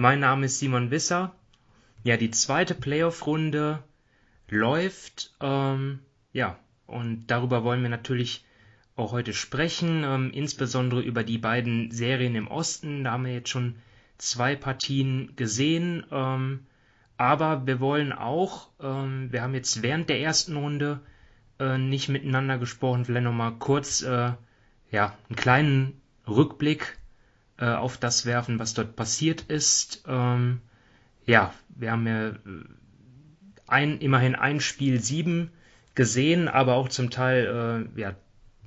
[0.00, 1.34] Mein Name ist Simon Wisser.
[2.04, 3.82] Ja, die zweite Playoff-Runde
[4.48, 5.34] läuft.
[5.40, 5.98] Ähm,
[6.32, 6.56] ja,
[6.86, 8.44] und darüber wollen wir natürlich
[8.94, 13.02] auch heute sprechen, ähm, insbesondere über die beiden Serien im Osten.
[13.02, 13.74] Da haben wir jetzt schon
[14.18, 16.06] zwei Partien gesehen.
[16.12, 16.66] Ähm,
[17.16, 21.00] aber wir wollen auch, ähm, wir haben jetzt während der ersten Runde
[21.58, 24.30] äh, nicht miteinander gesprochen, vielleicht nochmal kurz äh,
[24.92, 26.97] ja, einen kleinen Rückblick
[27.58, 30.04] äh, auf das werfen, was dort passiert ist.
[30.06, 30.60] Ähm,
[31.26, 32.34] ja, wir haben ja äh,
[33.66, 35.50] ein, immerhin ein Spiel sieben
[35.94, 38.14] gesehen, aber auch zum Teil äh, ja,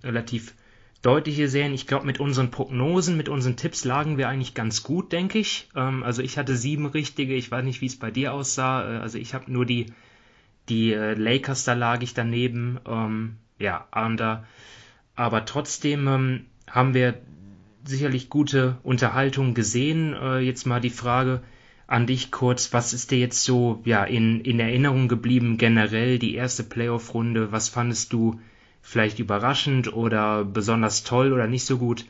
[0.03, 0.53] relativ
[1.01, 1.73] deutliche Serien.
[1.73, 5.69] Ich glaube, mit unseren Prognosen, mit unseren Tipps lagen wir eigentlich ganz gut, denke ich.
[5.75, 7.33] Ähm, also ich hatte sieben richtige.
[7.33, 8.83] Ich weiß nicht, wie es bei dir aussah.
[8.83, 9.87] Äh, also ich habe nur die,
[10.69, 12.79] die äh, Lakers, da lag ich daneben.
[12.85, 14.45] Ähm, ja, aber,
[15.15, 17.15] aber trotzdem ähm, haben wir
[17.83, 20.13] sicherlich gute Unterhaltung gesehen.
[20.13, 21.41] Äh, jetzt mal die Frage
[21.87, 26.35] an dich kurz, was ist dir jetzt so ja, in, in Erinnerung geblieben generell, die
[26.35, 27.51] erste Playoff-Runde?
[27.51, 28.39] Was fandest du
[28.81, 32.05] vielleicht überraschend oder besonders toll oder nicht so gut?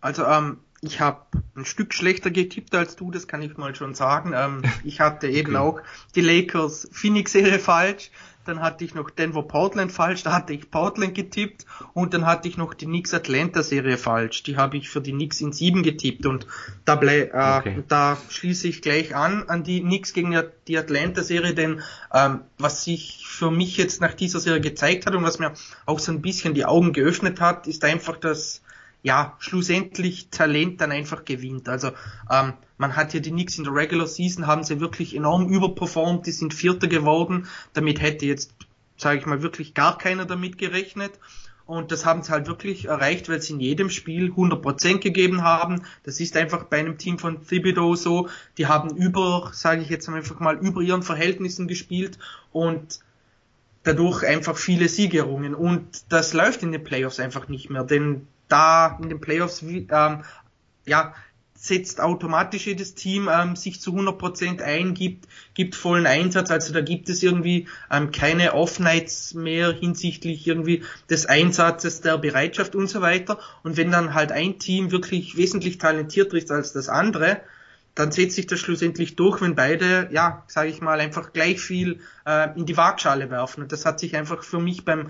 [0.00, 1.22] Also ähm, ich habe
[1.56, 4.32] ein Stück schlechter getippt als du, das kann ich mal schon sagen.
[4.34, 5.58] Ähm, ich hatte eben okay.
[5.58, 5.80] auch
[6.14, 8.10] die Lakers Phoenix-Serie falsch
[8.48, 12.48] dann hatte ich noch Denver Portland falsch, da hatte ich Portland getippt und dann hatte
[12.48, 14.42] ich noch die Knicks Atlanta Serie falsch.
[14.42, 16.46] Die habe ich für die Knicks in sieben getippt und
[16.84, 17.84] da, blei, äh, okay.
[17.88, 20.34] da schließe ich gleich an an die Knicks gegen
[20.66, 21.82] die Atlanta Serie, denn
[22.12, 25.52] ähm, was sich für mich jetzt nach dieser Serie gezeigt hat und was mir
[25.86, 28.62] auch so ein bisschen die Augen geöffnet hat, ist einfach das
[29.02, 31.68] ja, schlussendlich Talent dann einfach gewinnt.
[31.68, 31.92] Also
[32.30, 36.26] ähm, man hat ja die Knicks in der Regular Season, haben sie wirklich enorm überperformt,
[36.26, 37.46] die sind Vierter geworden.
[37.72, 38.54] Damit hätte jetzt,
[38.96, 41.12] sage ich mal, wirklich gar keiner damit gerechnet.
[41.66, 45.82] Und das haben sie halt wirklich erreicht, weil sie in jedem Spiel 100% gegeben haben.
[46.02, 48.30] Das ist einfach bei einem Team von Thibodeau so.
[48.56, 52.18] Die haben über, sage ich jetzt einfach mal, über ihren Verhältnissen gespielt
[52.52, 53.00] und
[53.82, 55.54] dadurch einfach viele Siegerungen.
[55.54, 60.24] Und das läuft in den Playoffs einfach nicht mehr, denn da in den Playoffs ähm,
[60.86, 61.14] ja
[61.60, 66.52] setzt automatisch jedes Team ähm, sich zu 100% ein, gibt, gibt vollen Einsatz.
[66.52, 72.76] Also da gibt es irgendwie ähm, keine Off-Nights mehr hinsichtlich irgendwie des Einsatzes, der Bereitschaft
[72.76, 73.40] und so weiter.
[73.64, 77.40] Und wenn dann halt ein Team wirklich wesentlich talentierter ist als das andere,
[77.96, 81.98] dann setzt sich das schlussendlich durch, wenn beide, ja, sage ich mal, einfach gleich viel
[82.24, 83.62] äh, in die Waagschale werfen.
[83.62, 85.08] Und das hat sich einfach für mich beim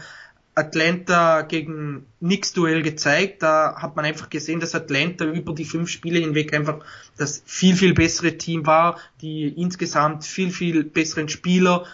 [0.59, 3.43] Atlanta gegen Knicks Duell gezeigt.
[3.43, 6.85] Da hat man einfach gesehen, dass Atlanta über die fünf Spiele hinweg einfach
[7.17, 11.87] das viel, viel bessere Team war, die insgesamt viel, viel besseren Spieler,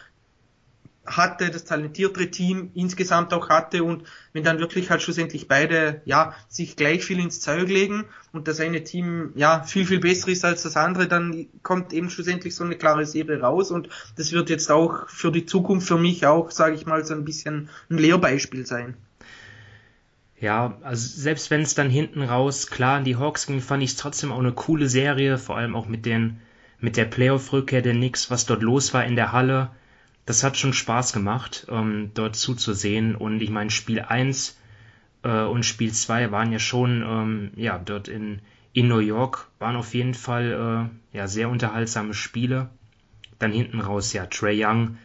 [1.06, 6.34] hatte, das talentiertere Team insgesamt auch hatte und wenn dann wirklich halt schlussendlich beide, ja,
[6.48, 10.44] sich gleich viel ins Zeug legen und das eine Team, ja, viel, viel besser ist
[10.44, 14.50] als das andere, dann kommt eben schlussendlich so eine klare Serie raus und das wird
[14.50, 17.98] jetzt auch für die Zukunft für mich auch, sage ich mal, so ein bisschen ein
[17.98, 18.94] Lehrbeispiel sein.
[20.40, 23.90] Ja, also selbst wenn es dann hinten raus klar an die Hawks ging, fand ich
[23.90, 26.40] es trotzdem auch eine coole Serie, vor allem auch mit den
[26.80, 29.70] mit der Playoff-Rückkehr der Knicks, was dort los war in der Halle
[30.26, 33.14] das hat schon Spaß gemacht, ähm, dort zuzusehen.
[33.14, 34.58] Und ich meine, Spiel 1
[35.22, 38.40] äh, und Spiel 2 waren ja schon, ähm, ja, dort in,
[38.72, 42.70] in New York, waren auf jeden Fall äh, ja, sehr unterhaltsame Spiele.
[43.38, 44.96] Dann hinten raus, ja, Trey Young,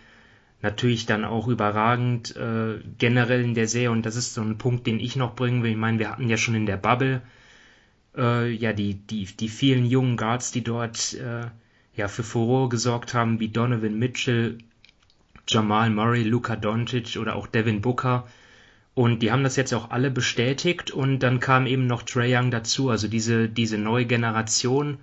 [0.62, 3.92] natürlich dann auch überragend äh, generell in der Serie.
[3.92, 5.72] Und das ist so ein Punkt, den ich noch bringen will.
[5.72, 7.22] Ich meine, wir hatten ja schon in der Bubble
[8.16, 11.48] äh, ja die, die, die vielen jungen Guards, die dort äh,
[11.96, 14.58] ja für Furore gesorgt haben, wie Donovan Mitchell,
[15.50, 18.28] Jamal Murray, Luka Doncic oder auch Devin Booker.
[18.94, 22.52] Und die haben das jetzt auch alle bestätigt und dann kam eben noch Trey Young
[22.52, 24.98] dazu, also diese, diese neue Generation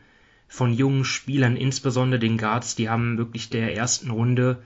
[0.49, 4.63] von jungen Spielern, insbesondere den Guards, die haben wirklich der ersten Runde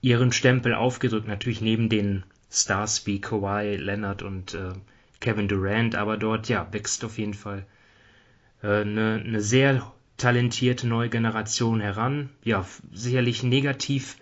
[0.00, 4.72] ihren Stempel aufgedrückt, natürlich neben den Stars wie Kawhi, Leonard und äh,
[5.20, 7.64] Kevin Durant, aber dort ja wächst auf jeden Fall
[8.62, 12.30] äh, eine, eine sehr talentierte neue Generation heran.
[12.42, 14.16] Ja, sicherlich negativ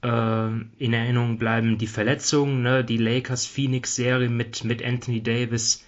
[0.00, 2.84] in Erinnerung bleiben die Verletzungen, ne?
[2.84, 5.84] die Lakers-Phoenix-Serie mit, mit Anthony Davis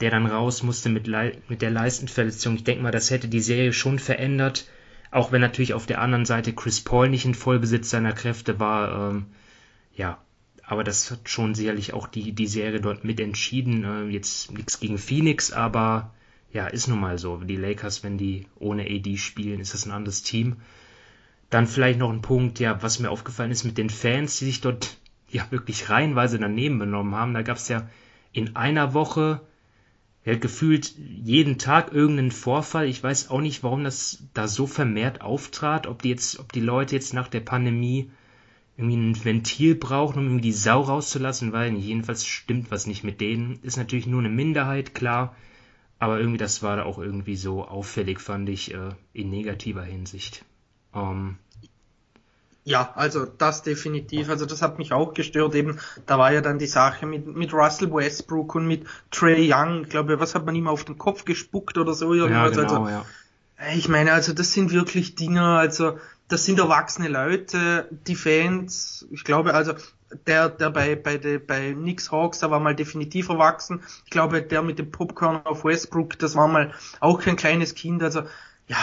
[0.00, 2.54] der dann raus musste mit, Le mit der Leistenverletzung.
[2.54, 4.68] Ich denke mal, das hätte die Serie schon verändert,
[5.10, 9.10] auch wenn natürlich auf der anderen Seite Chris Paul nicht in Vollbesitz seiner Kräfte war.
[9.10, 9.26] Ähm,
[9.96, 10.18] ja,
[10.62, 13.84] aber das hat schon sicherlich auch die, die Serie dort mitentschieden.
[13.84, 16.14] Äh, jetzt nichts gegen Phoenix, aber
[16.52, 17.38] ja, ist nun mal so.
[17.38, 20.56] Die Lakers, wenn die ohne AD spielen, ist das ein anderes Team.
[21.50, 24.60] Dann vielleicht noch ein Punkt, ja, was mir aufgefallen ist mit den Fans, die sich
[24.60, 24.98] dort
[25.30, 27.34] ja wirklich reihenweise daneben benommen haben.
[27.34, 27.88] Da gab es ja
[28.32, 29.40] in einer Woche
[30.24, 32.86] ja, gefühlt jeden Tag irgendeinen Vorfall.
[32.86, 36.60] Ich weiß auch nicht, warum das da so vermehrt auftrat, ob die jetzt, ob die
[36.60, 38.10] Leute jetzt nach der Pandemie
[38.76, 43.20] irgendwie ein Ventil brauchen, um irgendwie die Sau rauszulassen, weil jedenfalls stimmt was nicht mit
[43.20, 43.58] denen.
[43.62, 45.34] Ist natürlich nur eine Minderheit, klar,
[45.98, 50.44] aber irgendwie das war da auch irgendwie so auffällig, fand ich, äh, in negativer Hinsicht.
[50.98, 51.36] Ähm,
[52.64, 54.28] ja, also das definitiv.
[54.28, 55.54] Also das hat mich auch gestört.
[55.54, 59.84] Eben, da war ja dann die Sache mit, mit Russell Westbrook und mit Trey Young.
[59.84, 62.12] Ich glaube, was hat man ihm auf den Kopf gespuckt oder so?
[62.12, 62.56] Irgendwas.
[62.56, 63.04] Ja, genau, also, ja.
[63.74, 65.98] Ich meine, also das sind wirklich Dinge, also
[66.28, 69.72] das sind erwachsene Leute, die Fans, ich glaube, also
[70.26, 73.82] der, der bei, bei, de, bei Knicks Hawks, der war mal definitiv erwachsen.
[74.04, 78.02] Ich glaube, der mit dem Popcorn auf Westbrook, das war mal auch kein kleines Kind.
[78.02, 78.22] Also,
[78.68, 78.76] ja,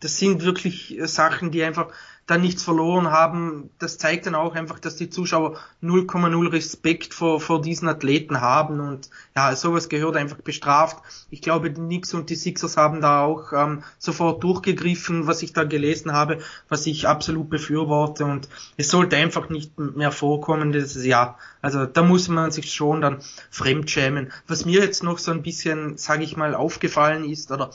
[0.00, 1.88] das sind wirklich Sachen, die einfach
[2.28, 3.70] da nichts verloren haben.
[3.78, 8.80] Das zeigt dann auch einfach, dass die Zuschauer 0,0 Respekt vor, vor diesen Athleten haben
[8.80, 10.98] und ja, sowas gehört einfach bestraft.
[11.30, 15.54] Ich glaube, die Knicks und die Sixers haben da auch ähm, sofort durchgegriffen, was ich
[15.54, 20.96] da gelesen habe, was ich absolut befürworte und es sollte einfach nicht mehr vorkommen, das
[20.96, 24.30] ist, ja, also da muss man sich schon dann fremdschämen.
[24.46, 27.70] Was mir jetzt noch so ein bisschen, sage ich mal, aufgefallen ist oder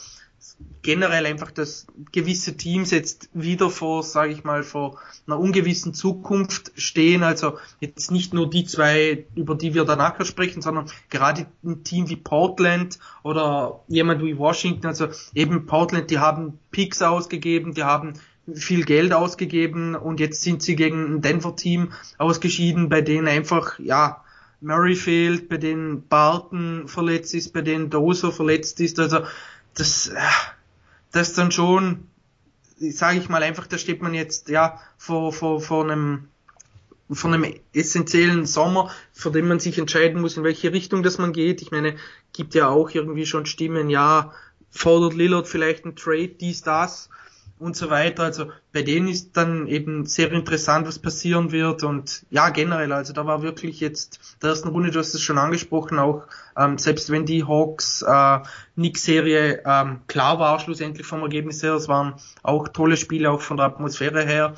[0.82, 6.72] generell einfach, dass gewisse Teams jetzt wieder vor, sage ich mal, vor einer ungewissen Zukunft
[6.76, 7.24] stehen.
[7.24, 12.10] Also jetzt nicht nur die zwei, über die wir danach sprechen, sondern gerade ein Team
[12.10, 14.88] wie Portland oder jemand wie Washington.
[14.88, 18.14] Also eben Portland, die haben Picks ausgegeben, die haben
[18.54, 24.24] viel Geld ausgegeben und jetzt sind sie gegen ein Denver-Team ausgeschieden, bei denen einfach, ja,
[24.64, 29.00] Murray fehlt, bei denen Barton verletzt ist, bei denen Dozer verletzt ist.
[29.00, 29.20] Also
[29.76, 30.20] das, äh,
[31.12, 32.08] das dann schon,
[32.78, 36.28] sage ich mal einfach, da steht man jetzt ja vor, vor, vor einem
[37.12, 41.34] von einem essentiellen Sommer, vor dem man sich entscheiden muss, in welche Richtung das man
[41.34, 41.62] geht.
[41.62, 41.96] Ich meine,
[42.32, 44.34] gibt ja auch irgendwie schon Stimmen, ja,
[44.72, 47.10] fordert Lillard vielleicht ein Trade, dies, das
[47.64, 48.24] und so weiter.
[48.24, 53.14] Also bei denen ist dann eben sehr interessant, was passieren wird und ja, generell, also
[53.14, 56.28] da war wirklich jetzt der ersten Runde, du hast es schon angesprochen, auch
[56.58, 58.40] ähm, selbst wenn die Hawks äh,
[58.76, 63.58] Knicks-Serie ähm, klar war, schlussendlich vom Ergebnis her, es waren auch tolle Spiele, auch von
[63.58, 64.56] der Atmosphäre her,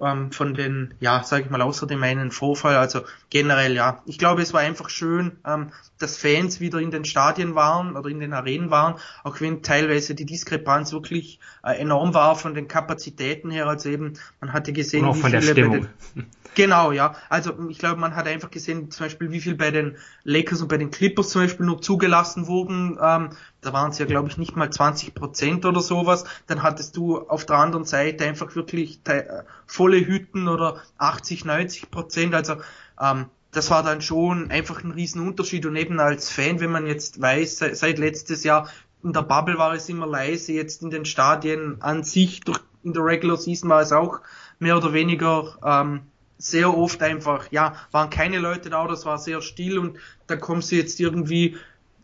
[0.00, 2.76] ähm, von den, ja, sage ich mal, außer dem einen Vorfall.
[2.76, 4.02] Also generell, ja.
[4.06, 8.08] Ich glaube, es war einfach schön, ähm, dass Fans wieder in den Stadien waren oder
[8.08, 8.94] in den Arenen waren,
[9.24, 13.66] auch wenn teilweise die Diskrepanz wirklich äh, enorm war von den Kapazitäten her.
[13.66, 15.88] Also eben, man hatte gesehen, Und auch wie von viele der Stimmung.
[16.14, 17.14] Den, genau, ja.
[17.28, 20.68] Also ich glaube, man hat einfach gesehen, zum Beispiel, wie viel bei den Lakers und
[20.68, 22.98] bei den Clippers zum Beispiel nur zugelassen wurden.
[23.00, 26.24] Ähm, da waren es ja, glaube ich, nicht mal 20 Prozent oder sowas.
[26.46, 31.90] Dann hattest du auf der anderen Seite einfach wirklich äh, volle Hütten oder 80, 90
[31.90, 32.34] Prozent.
[32.34, 32.56] Also
[33.00, 35.66] ähm, das war dann schon einfach ein Riesenunterschied.
[35.66, 38.68] Und eben als Fan, wenn man jetzt weiß, seit, seit letztes Jahr
[39.02, 42.92] in der Bubble war es immer leise, jetzt in den Stadien an sich, durch, in
[42.92, 44.20] der Regular Season war es auch
[44.58, 46.02] mehr oder weniger ähm,
[46.40, 50.72] sehr oft einfach, ja, waren keine Leute da, das war sehr still und da kommst
[50.72, 51.56] du jetzt irgendwie,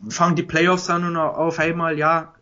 [0.08, 2.34] fangen die Playoffs an und auf einmal, ja,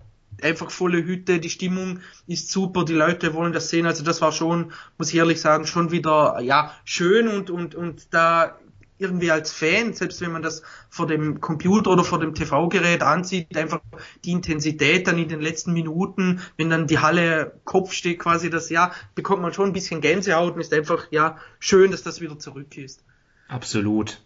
[0.42, 4.32] einfach volle Hütte, die Stimmung ist super, die Leute wollen das sehen, also das war
[4.32, 8.58] schon, muss ich ehrlich sagen, schon wieder, ja, schön und, und, und da
[8.98, 13.56] irgendwie als Fan, selbst wenn man das vor dem Computer oder vor dem TV-Gerät ansieht,
[13.56, 13.80] einfach
[14.24, 18.70] die Intensität dann in den letzten Minuten, wenn dann die Halle Kopf steht quasi, das
[18.70, 22.38] ja, bekommt man schon ein bisschen Gänsehaut und ist einfach, ja, schön, dass das wieder
[22.38, 23.02] zurück ist.
[23.48, 24.22] Absolut.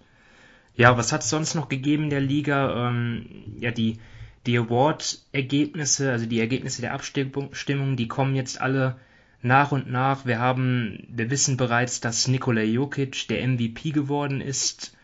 [0.79, 2.89] Ja, was hat es sonst noch gegeben in der Liga?
[2.89, 3.27] Ähm,
[3.59, 3.99] ja, die,
[4.47, 8.97] die Award-Ergebnisse, also die Ergebnisse der Abstimmung, die kommen jetzt alle
[9.43, 10.25] nach und nach.
[10.25, 14.97] Wir haben, wir wissen bereits, dass Nikola Jokic der MVP geworden ist.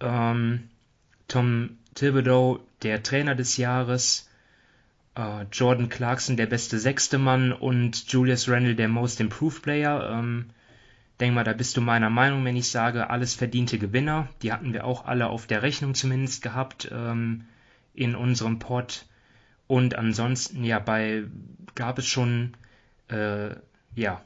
[0.00, 0.70] Ähm,
[1.28, 4.30] Tom Thibodeau der Trainer des Jahres.
[5.14, 10.10] Äh, Jordan Clarkson der beste sechste Mann und Julius Randle der Most Improved Player.
[10.10, 10.46] Ähm,
[11.22, 14.28] denk mal, da bist du meiner Meinung, wenn ich sage, alles verdiente Gewinner.
[14.42, 17.44] Die hatten wir auch alle auf der Rechnung zumindest gehabt ähm,
[17.94, 19.06] in unserem Pod.
[19.68, 21.24] Und ansonsten, ja, bei
[21.76, 22.54] gab es schon
[23.08, 23.54] äh,
[23.94, 24.20] ja,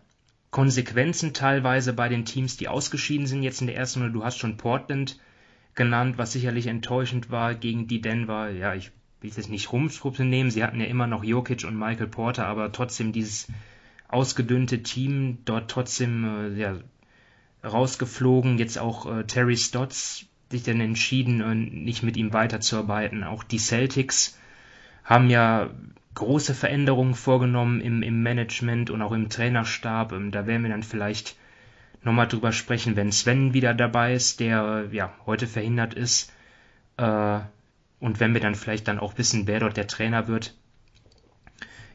[0.51, 4.15] Konsequenzen teilweise bei den Teams, die ausgeschieden sind jetzt in der ersten Runde.
[4.15, 5.21] Du hast schon Portland
[5.75, 8.49] genannt, was sicherlich enttäuschend war gegen die Denver.
[8.51, 10.51] Ja, ich will es nicht Rumstruppe nehmen.
[10.51, 13.49] Sie hatten ja immer noch Jokic und Michael Porter, aber trotzdem dieses
[14.09, 16.77] ausgedünnte Team dort trotzdem äh, ja,
[17.65, 18.59] rausgeflogen.
[18.59, 23.25] Jetzt auch äh, Terry Stotts sich dann entschieden, äh, nicht mit ihm weiterzuarbeiten.
[23.25, 24.39] Auch die Celtics
[25.05, 25.71] haben ja
[26.15, 30.13] große Veränderungen vorgenommen im, im Management und auch im Trainerstab.
[30.13, 31.37] Ähm, da werden wir dann vielleicht
[32.03, 36.33] nochmal drüber sprechen, wenn Sven wieder dabei ist, der ja heute verhindert ist.
[36.97, 37.41] Äh,
[37.99, 40.55] und wenn wir dann vielleicht dann auch wissen, wer dort der Trainer wird.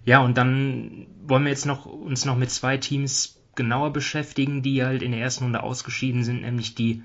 [0.05, 4.83] Ja, und dann wollen wir jetzt noch uns noch mit zwei Teams genauer beschäftigen, die
[4.83, 7.03] halt in der ersten Runde ausgeschieden sind, nämlich die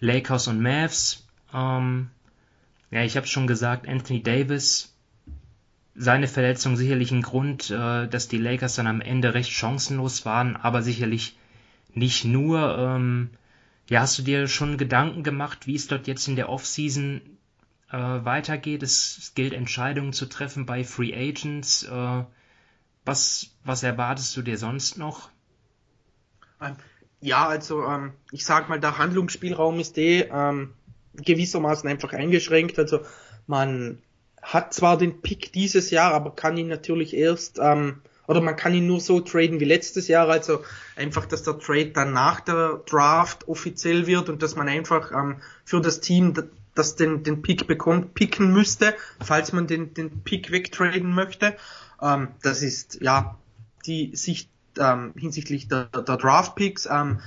[0.00, 1.26] Lakers und Mavs.
[1.54, 2.10] Ähm,
[2.90, 4.94] ja, ich habe schon gesagt, Anthony Davis,
[5.94, 10.56] seine Verletzung sicherlich ein Grund, äh, dass die Lakers dann am Ende recht chancenlos waren,
[10.56, 11.36] aber sicherlich
[11.94, 12.78] nicht nur.
[12.78, 13.30] Ähm,
[13.88, 17.20] ja, hast du dir schon Gedanken gemacht, wie es dort jetzt in der Offseason
[17.92, 18.82] äh, weitergeht?
[18.82, 21.84] Es, gilt Entscheidungen zu treffen bei Free Agents.
[21.84, 22.24] Äh,
[23.04, 25.28] was, was erwartest du dir sonst noch?
[26.60, 26.76] Ähm,
[27.20, 30.74] ja, also ähm, ich sag mal, der Handlungsspielraum ist eh ähm,
[31.14, 32.78] gewissermaßen einfach eingeschränkt.
[32.78, 33.00] Also
[33.46, 34.02] man
[34.40, 38.72] hat zwar den Pick dieses Jahr, aber kann ihn natürlich erst ähm, oder man kann
[38.72, 40.64] ihn nur so traden wie letztes Jahr, also
[40.96, 45.36] einfach, dass der Trade dann nach der Draft offiziell wird und dass man einfach ähm,
[45.64, 46.32] für das Team,
[46.74, 51.56] das den, den Pick bekommt, picken müsste, falls man den, den Pick wegtraden möchte.
[52.00, 53.38] Ähm, das ist ja
[53.86, 56.86] die Sicht ähm, hinsichtlich der, der Draft Picks.
[56.86, 57.20] Ähm,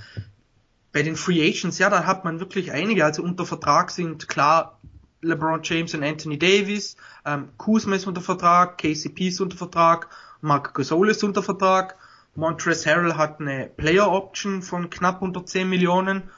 [0.92, 3.04] bei den Free Agents, ja, da hat man wirklich einige.
[3.04, 4.80] Also unter Vertrag sind klar
[5.22, 10.08] LeBron James und Anthony Davis, ähm, Kuzma ist unter Vertrag, KCP ist unter Vertrag,
[10.42, 11.98] Mark Gasol ist unter Vertrag,
[12.36, 16.30] Montrezl Harrell hat eine Player Option von knapp unter 10 Millionen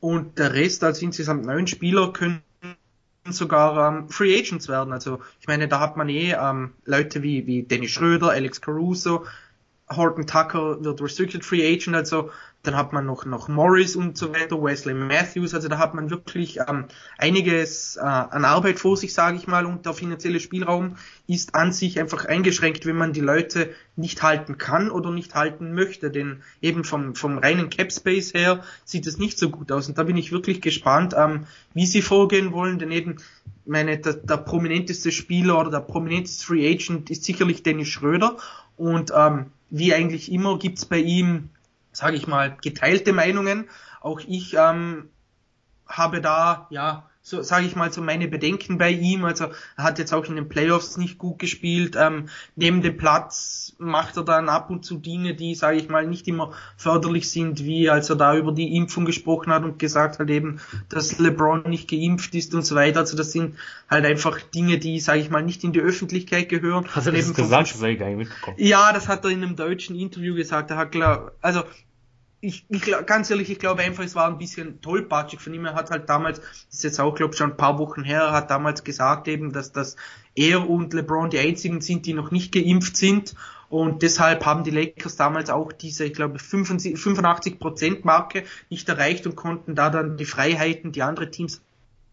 [0.00, 2.42] und der Rest, also insgesamt neun Spieler, können
[3.32, 4.92] sogar ähm, Free Agents werden.
[4.92, 9.24] Also ich meine, da hat man eh ähm, Leute wie, wie Dennis Schröder, Alex Caruso,
[9.90, 12.30] Horton Tucker wird Restricted Free Agent, also
[12.62, 16.10] dann hat man noch, noch Morris und so weiter, Wesley Matthews, also da hat man
[16.10, 20.96] wirklich ähm, einiges äh, an Arbeit vor sich, sage ich mal, und der finanzielle Spielraum
[21.26, 25.72] ist an sich einfach eingeschränkt, wenn man die Leute nicht halten kann oder nicht halten
[25.72, 29.88] möchte, denn eben vom, vom reinen Cap Space her sieht es nicht so gut aus.
[29.88, 33.18] Und da bin ich wirklich gespannt, ähm, wie sie vorgehen wollen, denn eben
[33.64, 38.36] meine, der, der prominenteste Spieler oder der prominenteste Free Agent ist sicherlich Dennis Schröder
[38.76, 41.50] und ähm, wie eigentlich immer gibt's bei ihm,
[41.92, 43.68] sage ich mal, geteilte Meinungen.
[44.00, 45.10] Auch ich ähm,
[45.86, 49.24] habe da, ja, so sage ich mal so meine Bedenken bei ihm.
[49.24, 51.94] Also er hat jetzt auch in den Playoffs nicht gut gespielt.
[51.98, 56.06] Ähm, neben dem Platz macht er dann ab und zu Dinge, die, sage ich mal,
[56.06, 60.18] nicht immer förderlich sind, wie als er da über die Impfung gesprochen hat und gesagt
[60.18, 63.00] hat eben, dass LeBron nicht geimpft ist und so weiter.
[63.00, 63.56] Also das sind
[63.90, 66.86] halt einfach Dinge, die, sage ich mal, nicht in die Öffentlichkeit gehören.
[66.90, 67.74] Hast du das gesagt?
[67.74, 68.56] Das habe ich gar nicht mitbekommen.
[68.58, 70.70] Ja, das hat er in einem deutschen Interview gesagt.
[70.70, 71.62] Er hat klar, also
[72.40, 75.64] ich, ich ganz ehrlich, ich glaube einfach, es war ein bisschen tollpatschig von ihm.
[75.64, 76.40] Er hat halt damals,
[76.70, 79.72] ist jetzt auch, glaube ich, schon ein paar Wochen her, hat damals gesagt eben, dass,
[79.72, 79.96] dass
[80.34, 83.34] er und LeBron die einzigen sind, die noch nicht geimpft sind.
[83.68, 89.36] Und deshalb haben die Lakers damals auch diese, ich glaube, 85% Marke nicht erreicht und
[89.36, 91.60] konnten da dann die Freiheiten, die andere Teams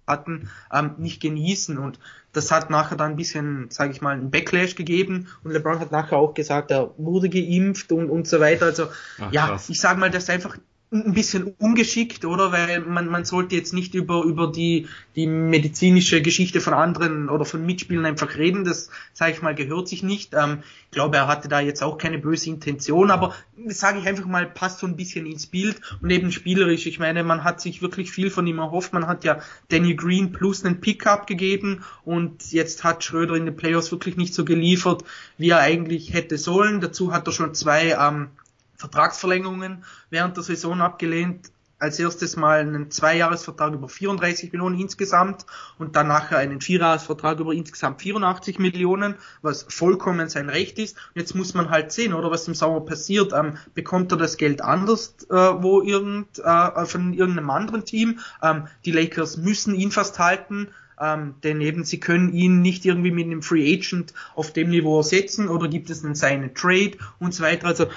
[0.08, 1.78] hatten, ähm, nicht genießen.
[1.78, 2.00] Und
[2.34, 5.28] das hat nachher dann ein bisschen, sage ich mal, einen Backlash gegeben.
[5.44, 8.66] Und LeBron hat nachher auch gesagt, er wurde geimpft und, und so weiter.
[8.66, 8.88] Also
[9.20, 9.70] Ach, ja, krass.
[9.70, 10.58] ich sage mal, das ist einfach
[10.92, 12.52] ein bisschen ungeschickt, oder?
[12.52, 17.44] Weil man, man sollte jetzt nicht über, über die, die medizinische Geschichte von anderen oder
[17.44, 18.64] von Mitspielern einfach reden.
[18.64, 20.34] Das, sage ich mal, gehört sich nicht.
[20.34, 23.36] Ähm, ich glaube, er hatte da jetzt auch keine böse Intention, aber
[23.68, 26.86] sage ich einfach mal, passt so ein bisschen ins Bild und eben spielerisch.
[26.86, 28.94] Ich meine, man hat sich wirklich viel von ihm erhofft.
[28.94, 29.40] Man hat ja
[29.70, 34.34] Danny Green plus einen Pickup gegeben und jetzt hat Schröder in den Playoffs wirklich nicht
[34.34, 35.04] so geliefert,
[35.38, 36.80] wie er eigentlich hätte sollen.
[36.80, 38.30] Dazu hat er schon zwei ähm,
[38.78, 41.52] Vertragsverlängerungen während der Saison abgelehnt.
[41.78, 45.46] Als erstes mal einen Zweijahresvertrag über 34 Millionen insgesamt
[45.78, 50.96] und dann nachher einen Vierjahresvertrag über insgesamt 84 Millionen, was vollkommen sein Recht ist.
[50.96, 53.34] Und jetzt muss man halt sehen, oder was im Sommer passiert.
[53.34, 58.20] Ähm, bekommt er das Geld anders äh, wo irgend, äh, von irgendeinem anderen Team?
[58.42, 60.70] Ähm, die Lakers müssen ihn fast halten.
[61.00, 64.98] Ähm, denn eben sie können ihn nicht irgendwie mit einem Free Agent auf dem Niveau
[64.98, 67.68] ersetzen oder gibt es einen seinen Trade und so weiter.
[67.68, 67.88] Also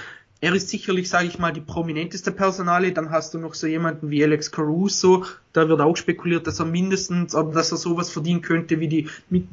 [0.40, 2.92] er ist sicherlich, sage ich mal, die prominenteste Personale.
[2.92, 5.25] Dann hast du noch so jemanden wie Alex Caruso.
[5.52, 9.49] Da wird auch spekuliert, dass er mindestens, dass er sowas verdienen könnte wie die, mit,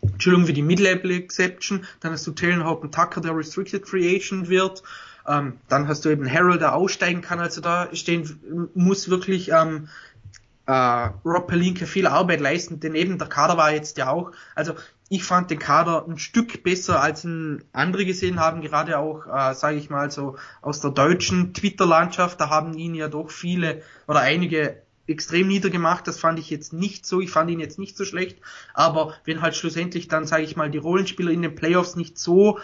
[0.00, 1.84] Entschuldigung, wie die Mid-Level Exception.
[2.00, 4.82] Dann hast du Taylor Horton Tucker, der Restricted Free Agent wird.
[5.26, 7.38] Ähm, dann hast du eben Harold, der aussteigen kann.
[7.38, 9.88] Also da stehen, muss wirklich ähm,
[10.68, 14.74] äh, Rob Pelinka viel Arbeit leisten, denn eben der Kader war jetzt ja auch, also
[15.08, 19.54] ich fand den Kader ein Stück besser, als ihn andere gesehen haben, gerade auch, äh,
[19.54, 24.20] sage ich mal so, aus der deutschen Twitter-Landschaft, da haben ihn ja doch viele oder
[24.20, 28.04] einige extrem niedergemacht, das fand ich jetzt nicht so, ich fand ihn jetzt nicht so
[28.04, 28.38] schlecht,
[28.74, 32.58] aber wenn halt schlussendlich dann, sage ich mal, die Rollenspieler in den Playoffs nicht so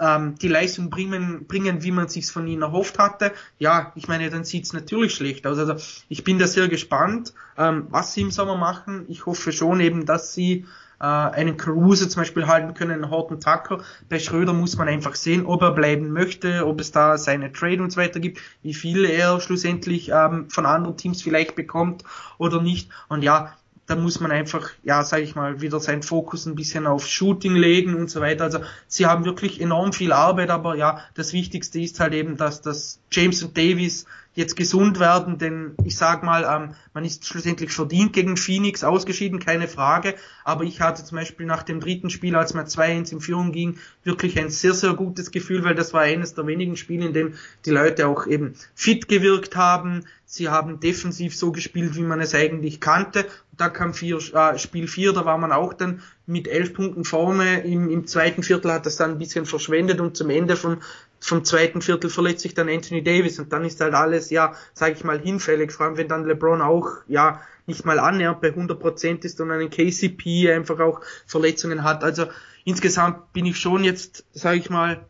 [0.00, 4.28] ähm, die Leistung bringen, bringen, wie man sich's von ihnen erhofft hatte, ja, ich meine,
[4.30, 5.58] dann sieht's natürlich schlecht aus.
[5.58, 5.76] Also
[6.08, 9.04] ich bin da sehr gespannt, ähm, was sie im Sommer machen.
[9.08, 10.66] Ich hoffe schon eben, dass sie
[11.00, 13.82] äh, einen Caruso zum Beispiel halten können, einen Horton Tucker.
[14.08, 17.82] Bei Schröder muss man einfach sehen, ob er bleiben möchte, ob es da seine Trade
[17.82, 22.04] und so weiter gibt, wie viel er schlussendlich ähm, von anderen Teams vielleicht bekommt
[22.38, 22.90] oder nicht.
[23.08, 26.86] Und ja, da muss man einfach, ja, sage ich mal, wieder seinen Fokus ein bisschen
[26.86, 28.44] auf Shooting legen und so weiter.
[28.44, 32.60] Also sie haben wirklich enorm viel Arbeit, aber ja, das Wichtigste ist halt eben, dass
[32.62, 37.72] das James und Davis jetzt gesund werden, denn ich sag mal, ähm, man ist schlussendlich
[37.72, 40.14] verdient gegen Phoenix ausgeschieden, keine Frage,
[40.44, 43.78] aber ich hatte zum Beispiel nach dem dritten Spiel, als man 2-1 in Führung ging,
[44.04, 47.34] wirklich ein sehr, sehr gutes Gefühl, weil das war eines der wenigen Spiele, in dem
[47.64, 52.34] die Leute auch eben fit gewirkt haben, sie haben defensiv so gespielt, wie man es
[52.34, 56.74] eigentlich kannte, da kam vier, äh, Spiel 4, da war man auch dann mit elf
[56.74, 60.56] Punkten vorne, im, im zweiten Viertel hat das dann ein bisschen verschwendet und zum Ende
[60.56, 60.78] vom
[61.18, 64.92] vom zweiten Viertel verletzt sich dann Anthony Davis und dann ist halt alles, ja, sage
[64.92, 69.24] ich mal, hinfällig, vor allem wenn dann LeBron auch, ja, nicht mal annähernd bei 100%
[69.24, 72.04] ist und einen KCP einfach auch Verletzungen hat.
[72.04, 72.26] Also
[72.64, 75.04] insgesamt bin ich schon jetzt, sage ich mal,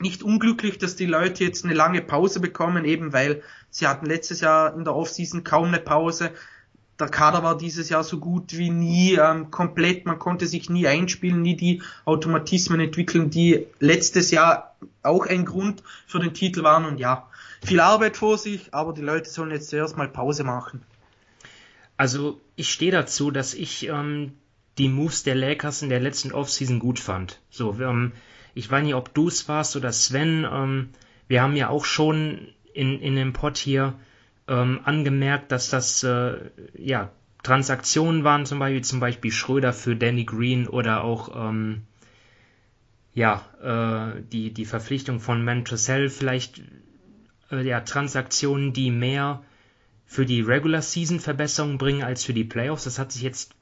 [0.00, 4.40] nicht unglücklich, dass die Leute jetzt eine lange Pause bekommen, eben weil sie hatten letztes
[4.40, 6.30] Jahr in der Offseason kaum eine Pause
[7.00, 10.86] der Kader war dieses Jahr so gut wie nie ähm, komplett, man konnte sich nie
[10.86, 16.84] einspielen, nie die Automatismen entwickeln, die letztes Jahr auch ein Grund für den Titel waren
[16.84, 17.28] und ja,
[17.62, 20.82] viel Arbeit vor sich, aber die Leute sollen jetzt zuerst mal Pause machen.
[21.96, 24.32] Also ich stehe dazu, dass ich ähm,
[24.78, 27.40] die Moves der Lakers in der letzten Offseason gut fand.
[27.50, 28.12] So, ähm,
[28.54, 30.88] ich weiß nicht, ob du es warst oder Sven, ähm,
[31.28, 33.94] wir haben ja auch schon in, in dem Pod hier
[34.50, 37.10] ähm, angemerkt, dass das äh, ja,
[37.42, 41.82] Transaktionen waren, zum Beispiel, zum Beispiel Schröder für Danny Green oder auch ähm,
[43.14, 46.62] ja, äh, die, die Verpflichtung von Mantressell, vielleicht
[47.50, 49.42] äh, ja, Transaktionen, die mehr
[50.04, 52.84] für die Regular Season Verbesserungen bringen als für die Playoffs.
[52.84, 53.54] Das hat sich jetzt,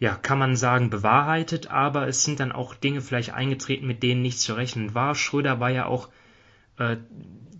[0.00, 4.22] ja, kann man sagen, bewahrheitet, aber es sind dann auch Dinge vielleicht eingetreten, mit denen
[4.22, 5.14] nichts zu rechnen war.
[5.14, 6.08] Schröder war ja auch
[6.78, 6.96] äh,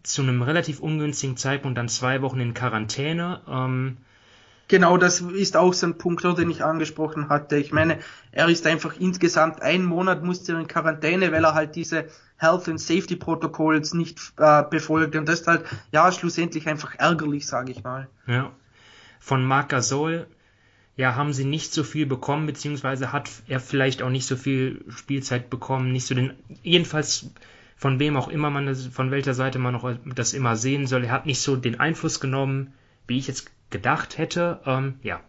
[0.06, 3.40] zu einem relativ ungünstigen Zeitpunkt dann zwei Wochen in Quarantäne.
[3.48, 3.96] Ähm,
[4.68, 7.56] Genau, das ist auch so ein Punkt, den ich angesprochen hatte.
[7.56, 8.00] Ich meine,
[8.32, 12.68] er ist einfach insgesamt einen Monat musste er in Quarantäne, weil er halt diese Health
[12.68, 15.14] and Safety Protocols nicht äh, befolgt.
[15.14, 18.08] Und das ist halt, ja, schlussendlich einfach ärgerlich, sage ich mal.
[18.26, 18.50] Ja.
[19.20, 20.26] Von Marc Gasol,
[20.96, 24.84] ja, haben sie nicht so viel bekommen, beziehungsweise hat er vielleicht auch nicht so viel
[24.88, 27.30] Spielzeit bekommen, nicht so den, jedenfalls
[27.76, 31.04] von wem auch immer man das, von welcher Seite man noch das immer sehen soll.
[31.04, 32.72] Er hat nicht so den Einfluss genommen,
[33.06, 34.60] wie ich jetzt gedacht hätte.
[34.64, 35.20] Ähm, ja,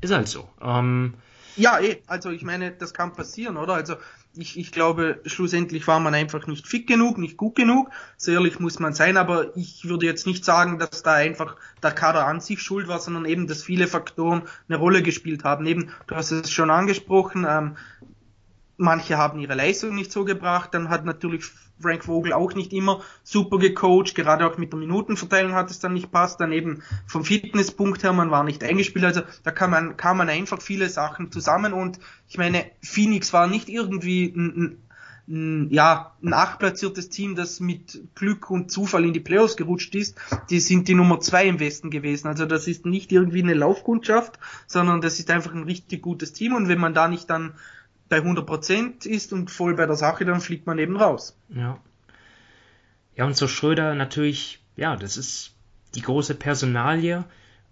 [0.00, 0.48] ist halt so.
[0.60, 1.14] Ähm,
[1.56, 3.74] ja, eh, also ich meine, das kann passieren, oder?
[3.74, 3.96] Also
[4.34, 7.90] ich, ich glaube, schlussendlich war man einfach nicht fit genug, nicht gut genug.
[8.16, 11.92] So ehrlich muss man sein, aber ich würde jetzt nicht sagen, dass da einfach der
[11.92, 15.66] Kader an sich schuld war, sondern eben, dass viele Faktoren eine Rolle gespielt haben.
[15.66, 17.76] Eben, du hast es schon angesprochen, ähm,
[18.76, 21.44] manche haben ihre Leistung nicht so gebracht, dann hat natürlich
[21.80, 25.94] Frank Vogel auch nicht immer super gecoacht, gerade auch mit der Minutenverteilung hat es dann
[25.94, 29.96] nicht passt, dann eben vom Fitnesspunkt her, man war nicht eingespielt, also da kann man,
[29.96, 34.78] kann man einfach viele Sachen zusammen und ich meine, Phoenix war nicht irgendwie ein,
[35.28, 40.16] ein, ja, ein achtplatziertes Team, das mit Glück und Zufall in die Playoffs gerutscht ist,
[40.50, 42.26] die sind die Nummer zwei im Westen gewesen.
[42.26, 46.54] Also das ist nicht irgendwie eine Laufkundschaft, sondern das ist einfach ein richtig gutes Team
[46.54, 47.54] und wenn man da nicht dann
[48.12, 51.34] bei 100% ist und voll bei der Sache, dann fliegt man eben raus.
[51.48, 51.80] Ja.
[53.16, 55.54] Ja, und so Schröder natürlich, ja, das ist
[55.94, 57.24] die große Personalie.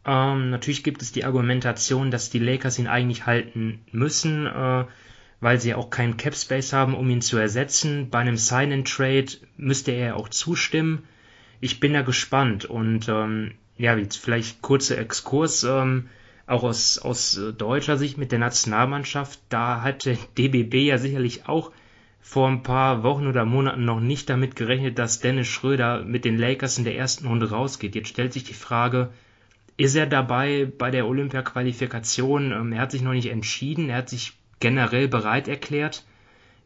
[0.07, 4.87] Ähm, natürlich gibt es die Argumentation, dass die Lakers ihn eigentlich halten müssen, äh,
[5.41, 8.09] weil sie auch keinen Cap Space haben, um ihn zu ersetzen.
[8.09, 11.03] Bei einem Sign and Trade müsste er auch zustimmen.
[11.61, 15.65] Ich bin da gespannt und ähm, ja, jetzt vielleicht kurzer Exkurs.
[15.65, 16.09] Ähm,
[16.51, 21.73] auch aus, aus äh, deutscher Sicht mit der Nationalmannschaft, da hatte DBB ja sicherlich auch
[22.21, 26.39] vor ein paar Wochen oder Monaten noch nicht damit gerechnet, dass Dennis Schröder mit den
[26.39, 27.95] Lakers in der ersten Runde rausgeht.
[27.95, 29.11] Jetzt stellt sich die Frage,
[29.77, 32.53] ist er dabei bei der Olympia-Qualifikation?
[32.53, 36.05] Ähm, er hat sich noch nicht entschieden, er hat sich generell bereit erklärt.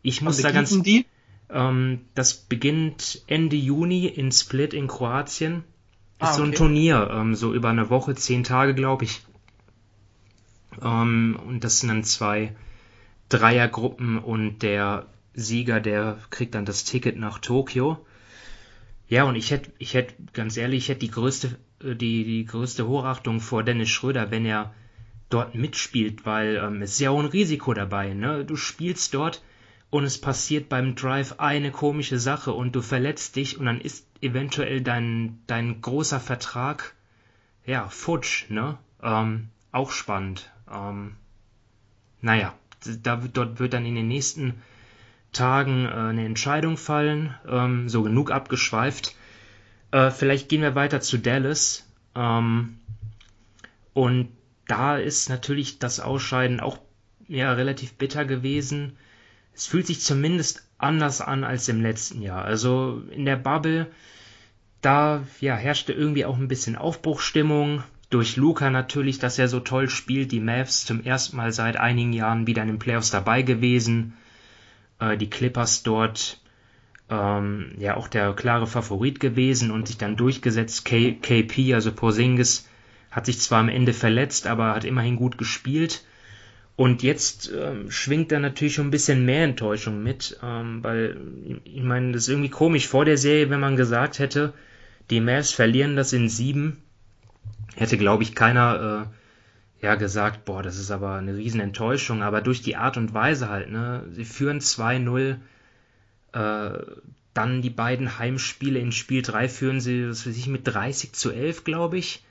[0.03, 0.83] Ich muss da ganz.
[0.83, 1.07] Die?
[1.51, 5.59] Ähm, das beginnt Ende Juni in Split in Kroatien.
[5.59, 5.65] Ist
[6.21, 6.37] ah, okay.
[6.37, 9.23] so ein Turnier, ähm, so über eine Woche, zehn Tage, glaube ich.
[10.83, 12.55] Ähm, und das sind dann zwei
[13.29, 18.05] Dreiergruppen und der Sieger, der kriegt dann das Ticket nach Tokio.
[19.09, 22.45] Ja, und ich hätte, ich hätte, ganz ehrlich, ich hätte die größte, äh, die, die
[22.45, 24.75] größte Hochachtung vor Dennis Schröder, wenn er
[25.31, 28.45] dort mitspielt, weil ähm, es ist ja auch ein Risiko dabei, ne?
[28.45, 29.43] Du spielst dort
[29.91, 34.07] und es passiert beim Drive eine komische Sache und du verletzt dich und dann ist
[34.21, 36.95] eventuell dein, dein großer Vertrag,
[37.67, 38.79] ja, futsch, ne?
[39.03, 40.53] Ähm, auch spannend.
[40.71, 41.17] Ähm,
[42.21, 42.55] naja,
[43.03, 44.55] da, dort wird dann in den nächsten
[45.33, 47.35] Tagen äh, eine Entscheidung fallen.
[47.49, 49.15] Ähm, so genug abgeschweift.
[49.91, 51.87] Äh, vielleicht gehen wir weiter zu Dallas.
[52.15, 52.79] Ähm,
[53.93, 54.29] und
[54.67, 56.79] da ist natürlich das Ausscheiden auch
[57.29, 58.97] ja, relativ bitter gewesen.
[59.55, 62.45] Es fühlt sich zumindest anders an als im letzten Jahr.
[62.45, 63.87] Also in der Bubble,
[64.81, 67.83] da ja, herrschte irgendwie auch ein bisschen Aufbruchstimmung.
[68.15, 70.33] Durch Luca natürlich, dass er so toll spielt.
[70.33, 74.15] Die Mavs zum ersten Mal seit einigen Jahren wieder in den Playoffs dabei gewesen
[75.01, 76.41] äh, die Clippers dort
[77.11, 80.85] ähm, ja auch der klare Favorit gewesen und sich dann durchgesetzt.
[80.85, 82.69] K KP, also Porzingis,
[83.11, 86.05] hat sich zwar am Ende verletzt, aber hat immerhin gut gespielt.
[86.77, 91.17] Und jetzt ähm, schwingt da natürlich schon ein bisschen mehr Enttäuschung mit, ähm, weil
[91.65, 94.55] ich meine, das ist irgendwie komisch vor der Serie, wenn man gesagt hätte,
[95.11, 96.83] die Mavs verlieren das in sieben,
[97.77, 102.63] hätte glaube ich keiner äh, ja gesagt, boah, das ist aber eine Riesenenttäuschung, aber durch
[102.63, 105.37] die Art und Weise halt, ne, sie führen 2-0,
[106.33, 106.79] äh,
[107.35, 111.33] dann die beiden Heimspiele in Spiel 3 führen sie, was weiß ich, mit 30 zu
[111.33, 112.25] 11, glaube ich,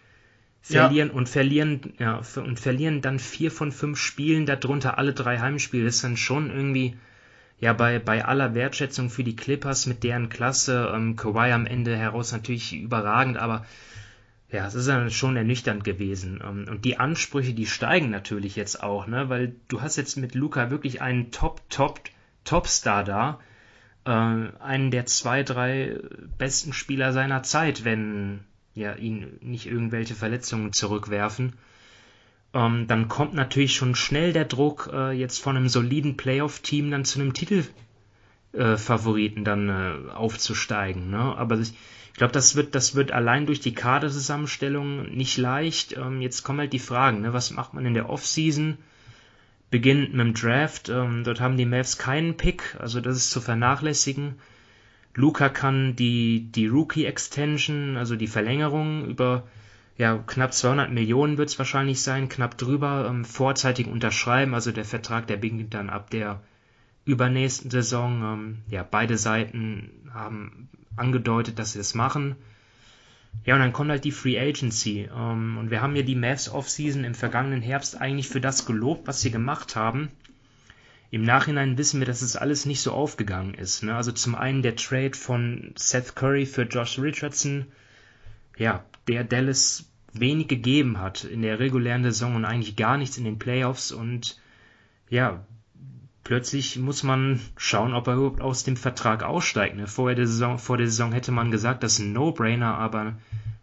[0.62, 1.14] verlieren ja.
[1.14, 5.96] und verlieren, ja, und verlieren dann vier von fünf Spielen, darunter alle drei Heimspiele, das
[5.96, 6.96] ist dann schon irgendwie,
[7.60, 11.96] ja, bei, bei aller Wertschätzung für die Clippers mit deren Klasse, ähm, Kawhi am Ende
[11.96, 13.66] heraus natürlich überragend, aber
[14.54, 16.40] ja, es ist dann schon ernüchternd gewesen.
[16.44, 19.28] Ähm, und die Ansprüche, die steigen natürlich jetzt auch, ne?
[19.28, 22.02] Weil du hast jetzt mit Luca wirklich einen Top, Top,
[22.44, 23.40] Topstar da.
[24.06, 25.98] Äh, einen der zwei, drei
[26.38, 28.42] besten Spieler seiner Zeit, wenn
[28.76, 31.54] ja ihn nicht irgendwelche Verletzungen zurückwerfen.
[32.54, 37.06] Ähm, dann kommt natürlich schon schnell der Druck, äh, jetzt von einem soliden Playoff-Team dann
[37.06, 41.10] zu einem Titelfavoriten äh, dann aufzusteigen.
[41.10, 41.18] Ne?
[41.18, 41.74] Aber ich,
[42.14, 45.98] ich glaube, das wird, das wird allein durch die Kaderzusammenstellung nicht leicht.
[45.98, 47.34] Ähm, jetzt kommen halt die Fragen, ne?
[47.34, 48.78] was macht man in der Offseason?
[49.72, 50.90] Beginnt mit dem Draft.
[50.90, 54.36] Ähm, dort haben die Mavs keinen Pick, also das ist zu vernachlässigen.
[55.16, 59.48] Luca kann die, die Rookie-Extension, also die Verlängerung über
[59.98, 64.54] ja, knapp 200 Millionen wird es wahrscheinlich sein, knapp drüber, ähm, vorzeitig unterschreiben.
[64.54, 66.42] Also der Vertrag, der beginnt dann ab der
[67.06, 68.22] übernächsten Saison.
[68.22, 72.36] Ähm, ja, beide Seiten haben angedeutet, dass sie das machen.
[73.46, 75.10] Ja, und dann kommt halt die Free Agency.
[75.14, 79.08] Ähm, und wir haben ja die Mavs Offseason im vergangenen Herbst eigentlich für das gelobt,
[79.08, 80.12] was sie gemacht haben.
[81.12, 83.84] Im Nachhinein wissen wir, dass es alles nicht so aufgegangen ist.
[83.84, 83.96] Ne?
[83.96, 87.68] Also zum einen der Trade von Seth Curry für Josh Richardson,
[88.58, 93.26] ja, der Dallas wenig gegeben hat in der regulären Saison und eigentlich gar nichts in
[93.26, 94.40] den Playoffs und
[95.10, 95.46] ja,
[96.24, 99.76] plötzlich muss man schauen, ob er überhaupt aus dem Vertrag aussteigt.
[99.76, 99.88] Ne?
[99.88, 103.14] Vor, der Saison, vor der Saison hätte man gesagt, das ist ein No-Brainer, aber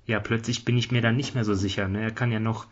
[0.07, 1.88] ja, plötzlich bin ich mir dann nicht mehr so sicher.
[1.88, 2.03] Ne?
[2.03, 2.66] Er kann ja noch,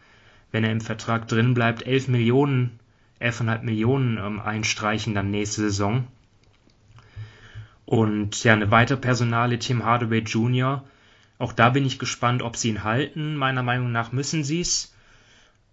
[0.53, 2.79] wenn er im Vertrag drin bleibt, 11 Millionen,
[3.21, 6.07] 11,5 Millionen ähm, einstreichen dann nächste Saison.
[7.87, 10.85] Und ja, eine weitere Personale, Tim Hardaway Jr.,
[11.39, 13.37] auch da bin ich gespannt, ob sie ihn halten.
[13.37, 14.93] Meiner Meinung nach müssen sie es.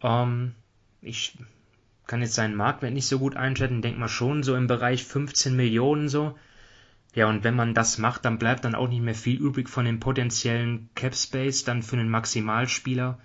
[0.02, 0.54] Ähm,
[1.02, 1.38] ich
[2.08, 5.56] kann jetzt seinen Marktwert nicht so gut einschätzen, denkt man schon so im Bereich 15
[5.56, 6.38] Millionen so.
[7.14, 9.86] Ja, und wenn man das macht, dann bleibt dann auch nicht mehr viel übrig von
[9.86, 13.20] dem potenziellen Cap Space dann für einen Maximalspieler,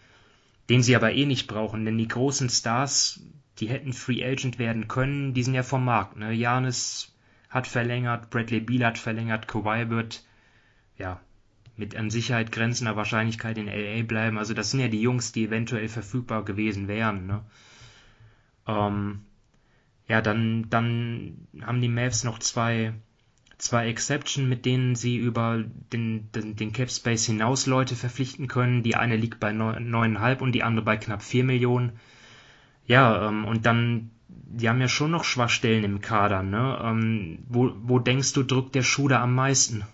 [0.69, 3.21] den sie aber eh nicht brauchen, denn die großen Stars,
[3.59, 6.17] die hätten Free Agent werden können, die sind ja vom Markt.
[6.17, 6.33] Ne?
[6.33, 7.13] Janis
[7.49, 10.25] hat verlängert, Bradley Beal hat verlängert, Kawhi wird
[10.97, 11.21] ja
[11.77, 14.39] mit an Sicherheit grenzender Wahrscheinlichkeit in LA bleiben.
[14.39, 17.27] Also das sind ja die Jungs, die eventuell verfügbar gewesen wären.
[17.27, 17.43] Ne?
[18.71, 19.21] Ähm,
[20.09, 22.93] ja, dann, dann haben die Mavs noch zwei,
[23.59, 28.83] zwei Exception, mit denen sie über den, den, den Cap Space hinaus Leute verpflichten können.
[28.83, 31.93] Die eine liegt bei 9,5 und die andere bei knapp 4 Millionen.
[32.87, 36.81] Ja, ähm, und dann, die haben ja schon noch Schwachstellen im Kader, ne?
[36.83, 39.85] Ähm, wo, wo denkst du, drückt der Schuh da am meisten?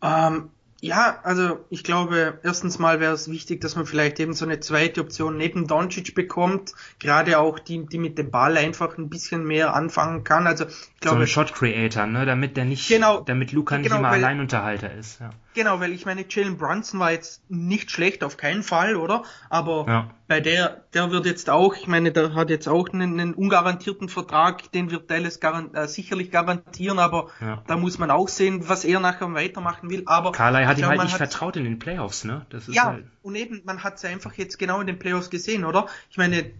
[0.00, 0.50] Ähm,
[0.80, 4.60] Ja, also ich glaube, erstens mal wäre es wichtig, dass man vielleicht eben so eine
[4.60, 9.44] zweite Option neben Doncic bekommt, gerade auch die, die mit dem Ball einfach ein bisschen
[9.44, 10.46] mehr anfangen kann.
[10.46, 13.88] Also ich glaube, so ein Shot Creator, ne, damit der nicht, genau, damit Luca nicht
[13.88, 15.20] genau, immer weil, Alleinunterhalter ist.
[15.20, 15.30] Ja.
[15.56, 19.22] Genau, weil ich meine, Jalen Brunson war jetzt nicht schlecht, auf keinen Fall, oder?
[19.48, 20.10] Aber ja.
[20.28, 24.10] bei der, der wird jetzt auch, ich meine, der hat jetzt auch einen, einen ungarantierten
[24.10, 27.64] Vertrag, den wird Dallas garant, äh, sicherlich garantieren, aber ja.
[27.66, 30.02] da muss man auch sehen, was er nachher weitermachen will.
[30.04, 32.44] Aber Carly hat ihm halt nicht vertraut in den Playoffs, ne?
[32.50, 33.06] Das ist ja, halt...
[33.22, 35.86] und eben, man hat es einfach jetzt genau in den Playoffs gesehen, oder?
[36.10, 36.52] Ich meine,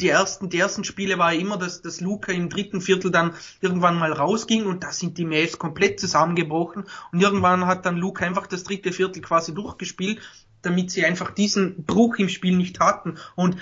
[0.00, 3.34] die ersten, die ersten Spiele war ja immer, dass, dass Luca im dritten Viertel dann
[3.60, 8.24] irgendwann mal rausging und da sind die Mavs komplett zusammengebrochen und irgendwann hat dann Luca
[8.24, 10.20] einfach das dritte Viertel quasi durchgespielt,
[10.62, 13.56] damit sie einfach diesen Bruch im Spiel nicht hatten und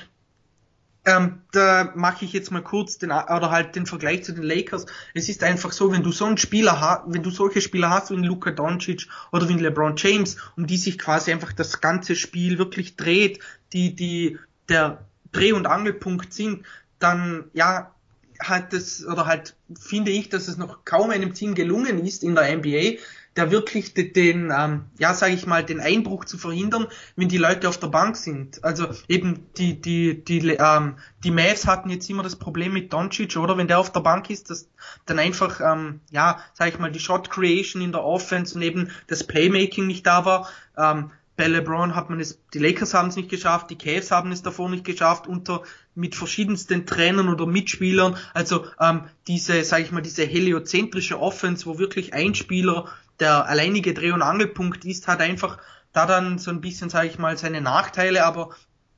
[1.06, 4.86] ähm, da mache ich jetzt mal kurz den oder halt den Vergleich zu den Lakers.
[5.14, 8.10] Es ist einfach so, wenn du so einen Spieler hast, wenn du solche Spieler hast
[8.10, 12.58] wie Luka Doncic oder wie LeBron James, um die sich quasi einfach das ganze Spiel
[12.58, 13.38] wirklich dreht,
[13.72, 16.64] die die der Dreh- und Angelpunkt sind,
[16.98, 17.92] dann ja
[18.40, 22.34] hat es oder halt finde ich, dass es noch kaum einem Team gelungen ist in
[22.34, 22.98] der NBA,
[23.36, 26.86] der wirklich den, den ähm, ja sage ich mal, den Einbruch zu verhindern,
[27.16, 28.62] wenn die Leute auf der Bank sind.
[28.64, 33.36] Also eben die die die ähm, die Mavs hatten jetzt immer das Problem mit Doncic,
[33.36, 34.68] oder wenn der auf der Bank ist, dass
[35.06, 38.90] dann einfach ähm, ja sage ich mal die Shot Creation in der Offense und eben
[39.06, 40.48] das Playmaking nicht da war.
[40.76, 44.32] Ähm, bei LeBron hat man es, die Lakers haben es nicht geschafft, die Cavs haben
[44.32, 45.62] es davor nicht geschafft, unter
[45.94, 48.16] mit verschiedensten Trainern oder Mitspielern.
[48.32, 52.86] Also ähm, diese, sage ich mal, diese heliozentrische Offense, wo wirklich ein Spieler
[53.20, 55.58] der alleinige Dreh- und Angelpunkt ist, hat einfach
[55.92, 58.50] da dann so ein bisschen, sage ich mal, seine Nachteile, aber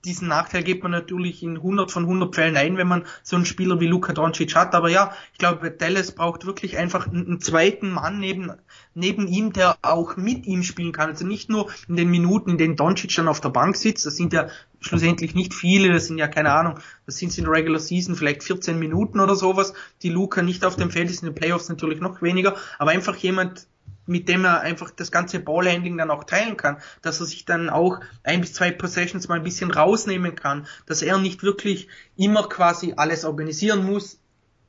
[0.05, 3.45] diesen Nachteil geht man natürlich in 100 von 100 Fällen ein, wenn man so einen
[3.45, 4.75] Spieler wie Luka Doncic hat.
[4.75, 8.53] Aber ja, ich glaube, Dallas braucht wirklich einfach einen zweiten Mann neben,
[8.95, 11.11] neben ihm, der auch mit ihm spielen kann.
[11.11, 14.07] Also nicht nur in den Minuten, in denen Doncic dann auf der Bank sitzt.
[14.07, 14.49] Das sind ja
[14.81, 15.93] schlussendlich nicht viele.
[15.93, 16.79] Das sind ja keine Ahnung.
[17.07, 19.73] Das sind in der Regular Season vielleicht 14 Minuten oder sowas.
[20.03, 22.57] Die Luca nicht auf dem Feld ist, in den Playoffs natürlich noch weniger.
[22.79, 23.67] Aber einfach jemand,
[24.09, 27.69] mit dem er einfach das ganze Ballhandling dann auch teilen kann, dass er sich dann
[27.69, 32.49] auch ein bis zwei Possessions mal ein bisschen rausnehmen kann, dass er nicht wirklich immer
[32.49, 34.19] quasi alles organisieren muss,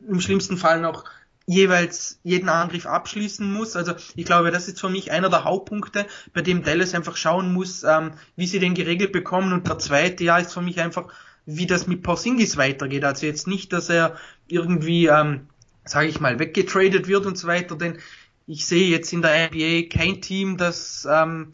[0.07, 1.05] im schlimmsten Fall noch
[1.49, 3.75] jeweils jeden Angriff abschließen muss.
[3.75, 7.53] Also ich glaube, das ist für mich einer der Hauptpunkte, bei dem Dallas einfach schauen
[7.53, 9.51] muss, ähm, wie sie den geregelt bekommen.
[9.51, 11.11] Und der zweite Jahr ist für mich einfach,
[11.47, 13.03] wie das mit Porzingis weitergeht.
[13.03, 14.15] Also jetzt nicht, dass er
[14.47, 15.47] irgendwie, ähm,
[15.85, 17.97] sage ich mal, weggetradet wird und so weiter, denn
[18.45, 21.51] ich sehe jetzt in der NBA kein Team, das, ähm,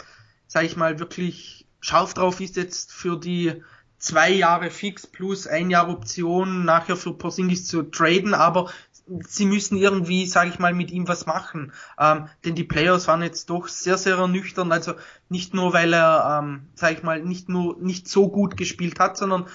[0.48, 3.64] sage ich mal, wirklich scharf drauf ist jetzt für die
[3.98, 8.72] zwei Jahre fix plus ein Jahr Option nachher für Porzingis zu traden, aber
[9.08, 11.72] sie müssen irgendwie, sage ich mal, mit ihm was machen.
[12.00, 14.72] Ähm, denn die Players waren jetzt doch sehr, sehr ernüchternd.
[14.72, 14.94] Also
[15.30, 19.18] nicht nur, weil er, ähm, sage ich mal, nicht nur nicht so gut gespielt hat,
[19.18, 19.46] sondern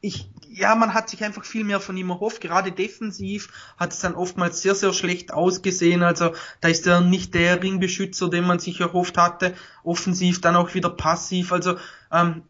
[0.00, 2.40] ich, ja, man hat sich einfach viel mehr von ihm erhofft.
[2.40, 6.02] Gerade defensiv hat es dann oftmals sehr, sehr schlecht ausgesehen.
[6.02, 9.54] Also da ist er nicht der Ringbeschützer, den man sich erhofft hatte.
[9.84, 11.52] Offensiv dann auch wieder passiv.
[11.52, 11.76] Also
[12.10, 12.42] ähm,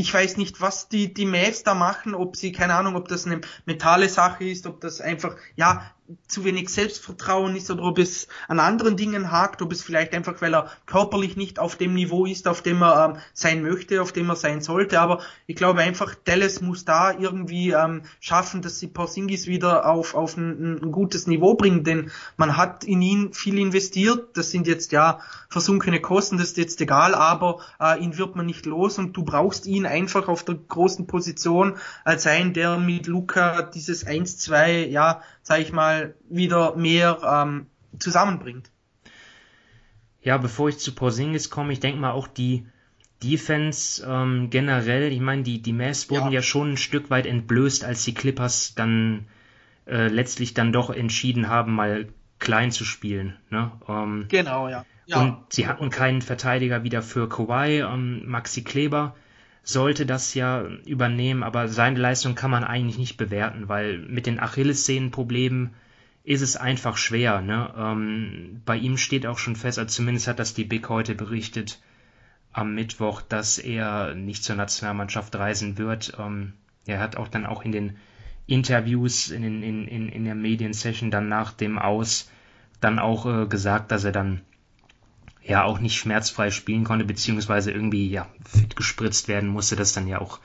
[0.00, 3.26] ich weiß nicht, was die, die Mavs da machen, ob sie, keine Ahnung, ob das
[3.26, 5.92] eine mentale Sache ist, ob das einfach, ja,
[6.26, 10.40] zu wenig Selbstvertrauen ist oder ob es an anderen Dingen hakt, ob es vielleicht einfach,
[10.40, 14.12] weil er körperlich nicht auf dem Niveau ist, auf dem er ähm, sein möchte, auf
[14.12, 15.00] dem er sein sollte.
[15.00, 20.14] Aber ich glaube einfach, Dallas muss da irgendwie ähm, schaffen, dass sie Porzingis wieder auf,
[20.14, 24.36] auf ein, ein, gutes Niveau bringen, denn man hat in ihn viel investiert.
[24.36, 28.46] Das sind jetzt ja versunkene Kosten, das ist jetzt egal, aber äh, ihn wird man
[28.46, 33.06] nicht los und du brauchst ihn einfach auf der großen Position als ein, der mit
[33.06, 37.66] Luca dieses 1-2, ja, sag ich mal, wieder mehr ähm,
[37.98, 38.70] zusammenbringt.
[40.22, 42.68] Ja, bevor ich zu Porzingis komme, ich denke mal auch die
[43.20, 46.34] Defense ähm, generell, ich meine, die, die Mavs wurden ja.
[46.34, 46.42] ja.
[46.42, 49.26] schon ein Stück weit entblößt, als die Clippers dann
[49.88, 52.06] äh, letztlich dann doch entschieden haben, mal
[52.38, 53.36] klein zu spielen.
[53.50, 53.72] Ne?
[53.88, 54.84] Ähm, genau, ja.
[55.06, 55.20] ja.
[55.20, 59.16] Und sie hatten keinen Verteidiger wieder für Kawhi, ähm, Maxi Kleber
[59.62, 64.40] sollte das ja übernehmen, aber seine Leistung kann man eigentlich nicht bewerten, weil mit den
[64.40, 65.70] Achillessehnenproblemen
[66.24, 67.40] ist es einfach schwer.
[67.40, 67.72] Ne?
[67.76, 71.80] Ähm, bei ihm steht auch schon fest, also zumindest hat das die Big heute berichtet
[72.52, 76.14] am Mittwoch, dass er nicht zur Nationalmannschaft reisen wird.
[76.18, 76.54] Ähm,
[76.86, 77.96] er hat auch dann auch in den
[78.46, 82.30] Interviews, in, in, in, in der Mediensession dann nach dem Aus
[82.80, 84.40] dann auch äh, gesagt, dass er dann
[85.42, 90.06] ja auch nicht schmerzfrei spielen konnte, beziehungsweise irgendwie ja fit gespritzt werden musste, das dann
[90.06, 90.38] ja auch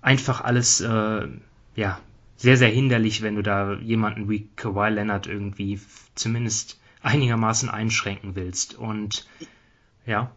[0.00, 1.28] einfach alles äh,
[1.74, 2.00] ja
[2.36, 5.80] sehr, sehr hinderlich, wenn du da jemanden wie Kawhi Leonard irgendwie
[6.16, 8.74] zumindest einigermaßen einschränken willst.
[8.74, 9.26] Und
[10.06, 10.32] ja.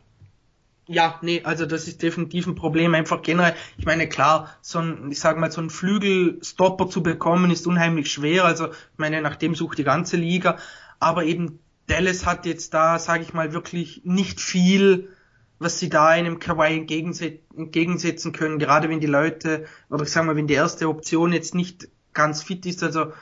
[0.88, 3.56] Ja, nee, also das ist definitiv ein Problem, einfach generell.
[3.78, 8.12] Ich meine, klar, so ein, ich sag mal, so ein Flügelstopper zu bekommen ist unheimlich
[8.12, 8.46] schwer.
[8.46, 10.58] Also, ich meine, nach dem sucht die ganze Liga.
[11.00, 15.10] Aber eben Dallas hat jetzt da, sage ich mal, wirklich nicht viel,
[15.60, 20.36] was sie da einem Kawhi entgegensetzen können, gerade wenn die Leute, oder ich sag mal,
[20.36, 22.84] wenn die erste Option jetzt nicht ganz fit ist.
[22.84, 23.14] Also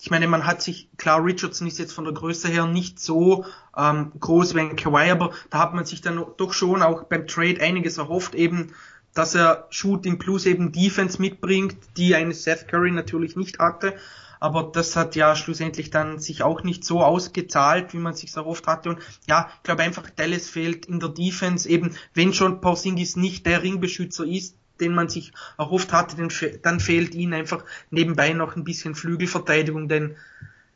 [0.00, 3.44] ich meine, man hat sich, klar, Richardson ist jetzt von der Größe her nicht so
[3.76, 7.26] ähm, groß wie ein Kawhi, aber da hat man sich dann doch schon auch beim
[7.26, 8.72] Trade einiges erhofft, eben,
[9.14, 13.94] dass er Shooting plus eben Defense mitbringt, die eine Seth Curry natürlich nicht hatte.
[14.42, 18.66] Aber das hat ja schlussendlich dann sich auch nicht so ausgezahlt, wie man sich erhofft
[18.66, 18.88] hatte.
[18.88, 23.46] Und ja, ich glaube einfach, Dallas fehlt in der Defense eben, wenn schon Porzingis nicht
[23.46, 26.16] der Ringbeschützer ist, den man sich erhofft hatte,
[26.60, 30.16] dann fehlt ihnen einfach nebenbei noch ein bisschen Flügelverteidigung, denn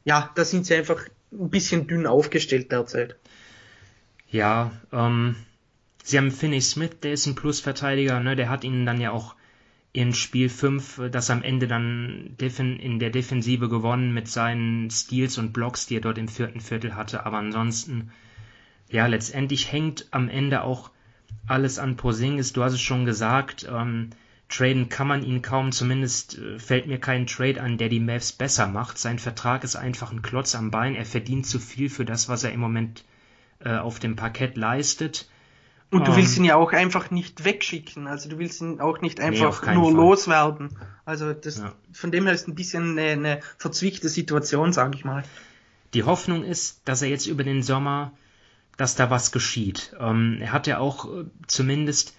[0.05, 1.03] ja, da sind sie einfach
[1.33, 3.17] ein bisschen dünn aufgestellt derzeit.
[4.31, 5.35] Ja, ähm,
[6.05, 9.35] sie haben Finney Smith, der ist ein Plusverteidiger, ne, der hat ihnen dann ja auch
[9.97, 15.39] in Spiel 5 äh, das am Ende dann in der Defensive gewonnen mit seinen Steals
[15.39, 18.11] und Blocks, die er dort im vierten Viertel hatte, aber ansonsten,
[18.91, 20.91] ja, letztendlich hängt am Ende auch
[21.47, 22.53] alles an Porzingis.
[22.53, 24.11] Du hast es schon gesagt, ähm,
[24.51, 28.33] traden kann man ihn kaum, zumindest äh, fällt mir kein Trade an, der die Mavs
[28.33, 28.99] besser macht.
[28.99, 30.95] Sein Vertrag ist einfach ein Klotz am Bein.
[30.95, 33.05] Er verdient zu viel für das, was er im Moment
[33.61, 35.27] äh, auf dem Parkett leistet.
[35.90, 38.07] Und du willst ähm, ihn ja auch einfach nicht wegschicken.
[38.07, 39.94] Also du willst ihn auch nicht einfach nee, nur Fall.
[39.94, 40.79] loswerden.
[41.05, 41.72] Also das, ja.
[41.92, 45.22] von dem her ist ein bisschen eine, eine verzwickte Situation, sage ich mal.
[45.94, 48.12] Die Hoffnung ist, dass er jetzt über den Sommer
[48.77, 49.94] dass da was geschieht.
[49.99, 52.14] Ähm, er hat ja auch äh, zumindest,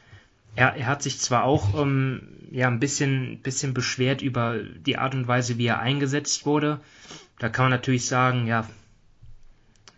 [0.55, 5.13] er, er hat sich zwar auch ähm, ja ein bisschen, bisschen beschwert über die Art
[5.13, 6.79] und Weise, wie er eingesetzt wurde.
[7.39, 8.67] Da kann man natürlich sagen, ja,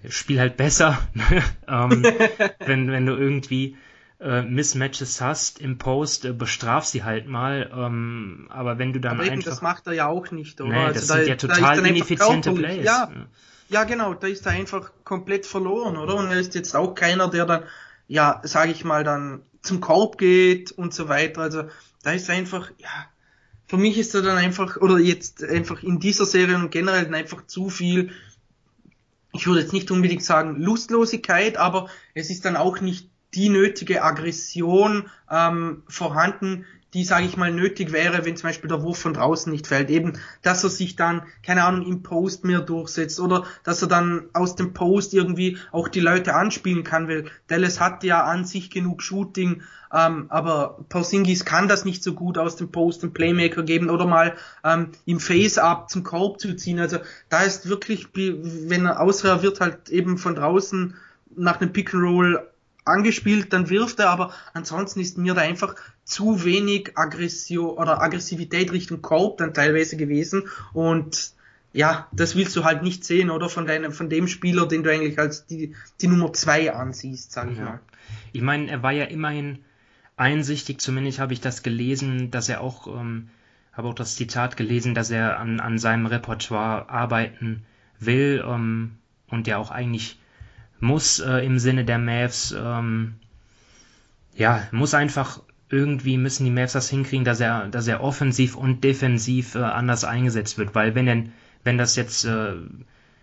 [0.07, 0.97] spiel halt besser,
[1.67, 2.03] ähm,
[2.65, 3.77] wenn, wenn du irgendwie
[4.19, 7.71] äh, Mismatches hast im Post, äh, bestraf sie halt mal.
[7.73, 9.49] Ähm, aber wenn du dann aber einfach...
[9.49, 10.71] das macht er ja auch nicht, oder?
[10.71, 12.85] Nee, also das da, sind ja total ineffiziente Plays.
[12.85, 13.11] Ja,
[13.69, 16.15] ja, genau, da ist er einfach komplett verloren, oder?
[16.15, 17.63] Und er ist jetzt auch keiner, der dann,
[18.07, 21.41] ja, sage ich mal, dann zum Korb geht und so weiter.
[21.41, 21.63] Also
[22.03, 22.89] da ist er einfach, ja,
[23.67, 27.45] für mich ist er dann einfach, oder jetzt einfach in dieser Serie und generell einfach
[27.45, 28.11] zu viel,
[29.39, 34.03] ich würde jetzt nicht unbedingt sagen Lustlosigkeit, aber es ist dann auch nicht die nötige
[34.03, 39.13] Aggression ähm, vorhanden, die, sage ich mal, nötig wäre, wenn zum Beispiel der Wurf von
[39.13, 39.89] draußen nicht fällt.
[39.89, 44.23] Eben, dass er sich dann, keine Ahnung, im Post mehr durchsetzt oder dass er dann
[44.33, 48.71] aus dem Post irgendwie auch die Leute anspielen kann, weil Dallas hat ja an sich
[48.71, 49.61] genug Shooting,
[49.93, 54.05] ähm, aber Porzingis kann das nicht so gut aus dem Post einen Playmaker geben oder
[54.05, 56.79] mal ähm, im Face-Up zum Korb zu ziehen.
[56.79, 56.97] Also
[57.29, 60.95] da ist wirklich, wenn er außer er wird halt eben von draußen
[61.35, 62.48] nach einem Pick and Roll
[62.89, 68.71] angespielt, dann wirft er, aber ansonsten ist mir da einfach zu wenig Aggression oder Aggressivität
[68.71, 71.33] Richtung Korb dann teilweise gewesen und
[71.71, 73.47] ja, das willst du halt nicht sehen, oder?
[73.47, 77.51] Von deinem, von dem Spieler, den du eigentlich als die, die Nummer zwei ansiehst, sag
[77.51, 77.63] ich ja.
[77.63, 77.79] mal.
[78.33, 79.59] Ich meine, er war ja immerhin
[80.17, 83.29] einsichtig, zumindest habe ich das gelesen, dass er auch, ähm,
[83.71, 87.65] habe auch das Zitat gelesen, dass er an, an seinem Repertoire arbeiten
[87.99, 88.97] will ähm,
[89.27, 90.18] und ja auch eigentlich
[90.79, 93.15] muss äh, im Sinne der Mavs, ähm,
[94.35, 98.83] ja, muss einfach irgendwie müssen die Mavs das hinkriegen, dass er, dass er offensiv und
[98.83, 101.31] defensiv äh, anders eingesetzt wird, weil wenn denn,
[101.63, 102.53] wenn das jetzt äh,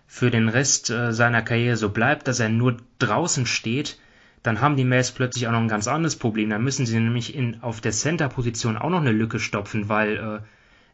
[0.06, 3.98] für den Rest äh, seiner Karriere so bleibt, dass er nur draußen steht,
[4.42, 6.50] dann haben die Mavs plötzlich auch noch ein ganz anderes Problem.
[6.50, 10.40] Dann müssen sie nämlich in, auf der Center-Position auch noch eine Lücke stopfen, weil äh,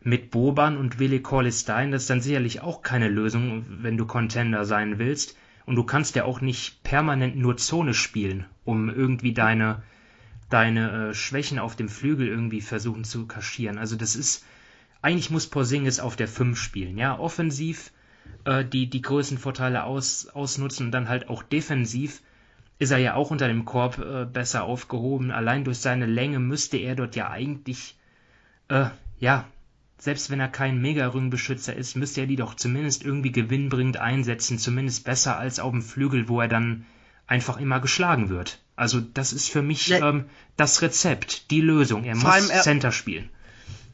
[0.05, 4.07] mit Boban und Willie Corliss Stein, das ist dann sicherlich auch keine Lösung, wenn du
[4.07, 5.37] Contender sein willst.
[5.66, 9.83] Und du kannst ja auch nicht permanent nur Zone spielen, um irgendwie deine,
[10.51, 13.79] deine äh, Schwächen auf dem Flügel irgendwie versuchen zu kaschieren.
[13.79, 14.44] Also das ist,
[15.03, 17.92] eigentlich muss Porzingis auf der 5 spielen, ja, offensiv
[18.44, 22.22] äh, die, die größten Vorteile aus, ausnutzen und dann halt auch defensiv
[22.79, 25.31] ist er ja auch unter dem Korb äh, besser aufgehoben.
[25.31, 27.96] Allein durch seine Länge müsste er dort ja eigentlich,
[28.68, 28.87] äh,
[29.20, 29.46] ja,
[30.02, 35.04] selbst wenn er kein Mega-Ringbeschützer ist, müsste er die doch zumindest irgendwie gewinnbringend einsetzen, zumindest
[35.04, 36.84] besser als auf dem Flügel, wo er dann
[37.28, 38.58] einfach immer geschlagen wird.
[38.74, 40.08] Also das ist für mich ja.
[40.08, 40.24] ähm,
[40.56, 42.02] das Rezept, die Lösung.
[42.02, 43.30] Er muss er, Center spielen.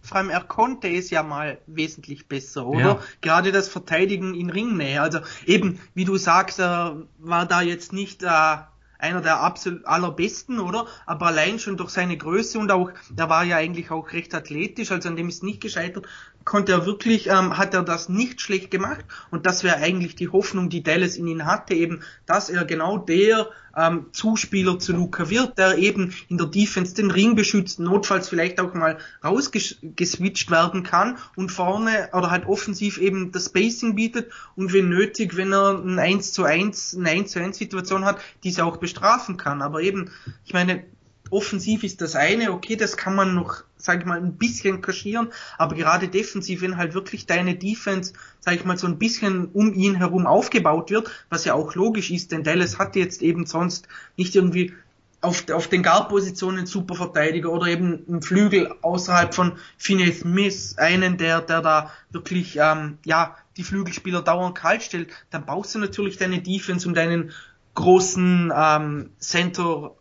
[0.00, 2.80] Vor allem er konnte es ja mal wesentlich besser, oder?
[2.80, 3.02] Ja.
[3.20, 5.02] Gerade das Verteidigen in Ringnähe.
[5.02, 8.56] Also eben, wie du sagst, er war da jetzt nicht äh,
[8.98, 10.86] einer der absolut allerbesten, oder?
[11.06, 14.90] Aber allein schon durch seine Größe und auch, der war ja eigentlich auch recht athletisch,
[14.90, 16.06] also an dem ist nicht gescheitert,
[16.48, 20.30] konnte er wirklich, ähm, hat er das nicht schlecht gemacht und das wäre eigentlich die
[20.30, 25.28] Hoffnung, die Dallas in ihn hatte, eben, dass er genau der ähm, Zuspieler zu Luca
[25.28, 30.84] wird, der eben in der Defense den Ring beschützt, notfalls vielleicht auch mal rausgeswitcht werden
[30.84, 35.78] kann und vorne oder halt offensiv eben das Spacing bietet und wenn nötig, wenn er
[35.78, 39.60] ein 1 zu 1, eine 1 zu 1 Situation hat, diese auch bestrafen kann.
[39.60, 40.10] Aber eben,
[40.46, 40.82] ich meine,
[41.30, 45.28] offensiv ist das eine, okay, das kann man noch, sag ich mal, ein bisschen kaschieren,
[45.56, 49.74] aber gerade defensiv, wenn halt wirklich deine Defense, sag ich mal, so ein bisschen um
[49.74, 53.88] ihn herum aufgebaut wird, was ja auch logisch ist, denn Dallas hat jetzt eben sonst
[54.16, 54.72] nicht irgendwie
[55.20, 61.40] auf, auf den Guard-Positionen super oder eben ein Flügel außerhalb von Finney Smith, einen, der,
[61.40, 66.40] der da wirklich, ähm, ja, die Flügelspieler dauernd kalt stellt, dann baust du natürlich deine
[66.40, 67.32] Defense um deinen
[67.74, 69.94] großen ähm, Center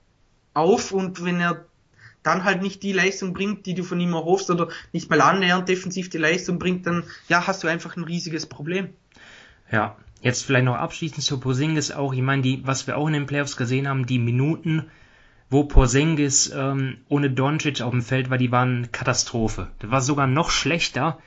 [0.58, 1.66] auf und wenn er
[2.24, 5.70] dann halt nicht die Leistung bringt, die du von ihm erhoffst oder nicht mal annähernd
[5.70, 8.90] defensiv die Leistung bringt, dann ja, hast du einfach ein riesiges Problem.
[9.72, 13.14] Ja, jetzt vielleicht noch abschließend zu Porzingis auch, ich meine, die, was wir auch in
[13.14, 14.88] den Playoffs gesehen haben, die Minuten,
[15.50, 19.68] wo Porzingis ähm, ohne Doncic auf dem Feld war, die waren Katastrophe.
[19.80, 21.20] Das war sogar noch schlechter,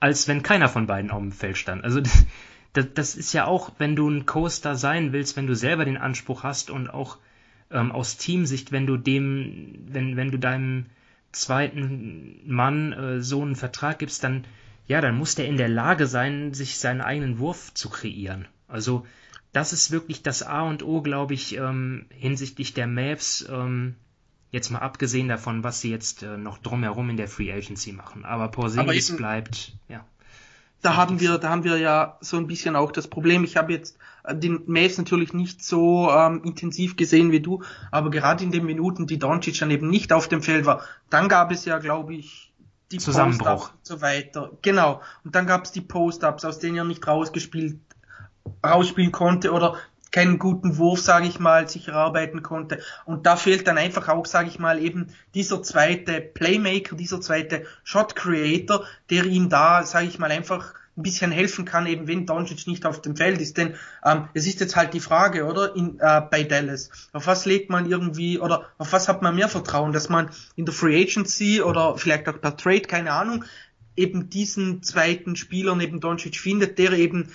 [0.00, 1.84] als wenn keiner von beiden auf dem Feld stand.
[1.84, 2.00] Also
[2.72, 5.98] das, das ist ja auch, wenn du ein Coaster sein willst, wenn du selber den
[5.98, 7.18] Anspruch hast und auch
[7.70, 10.86] ähm, aus Teamsicht, wenn du dem, wenn, wenn du deinem
[11.32, 14.44] zweiten Mann äh, so einen Vertrag gibst, dann,
[14.86, 18.46] ja, dann muss der in der Lage sein, sich seinen eigenen Wurf zu kreieren.
[18.68, 19.06] Also,
[19.52, 23.94] das ist wirklich das A und O, glaube ich, ähm, hinsichtlich der Maps, ähm,
[24.50, 28.24] jetzt mal abgesehen davon, was sie jetzt äh, noch drumherum in der Free Agency machen.
[28.24, 30.04] Aber Porzingis bleibt, ja.
[30.82, 33.44] Da haben wir, da haben wir ja so ein bisschen auch das Problem.
[33.44, 33.98] Ich habe jetzt
[34.32, 39.06] den Maves natürlich nicht so ähm, intensiv gesehen wie du, aber gerade in den Minuten,
[39.06, 42.52] die Doncic dann eben nicht auf dem Feld war, dann gab es ja, glaube ich,
[42.92, 44.52] die Zusammenbruch und so weiter.
[44.62, 45.00] Genau.
[45.24, 47.80] Und dann gab es die Post-ups, aus denen er nicht rausgespielt,
[48.64, 49.76] rausspielen konnte oder
[50.12, 52.78] keinen guten Wurf, sage ich mal, sich erarbeiten konnte.
[53.04, 57.64] Und da fehlt dann einfach auch, sage ich mal, eben dieser zweite Playmaker, dieser zweite
[57.82, 62.26] Shot Creator, der ihm da, sage ich mal, einfach ein bisschen helfen kann, eben wenn
[62.26, 63.56] Doncic nicht auf dem Feld ist.
[63.56, 63.74] Denn
[64.04, 67.70] ähm, es ist jetzt halt die Frage, oder, in, äh, bei Dallas, auf was legt
[67.70, 71.60] man irgendwie, oder auf was hat man mehr Vertrauen, dass man in der Free Agency
[71.60, 73.44] oder vielleicht auch per Trade, keine Ahnung,
[73.96, 77.30] eben diesen zweiten Spieler neben Doncic findet, der eben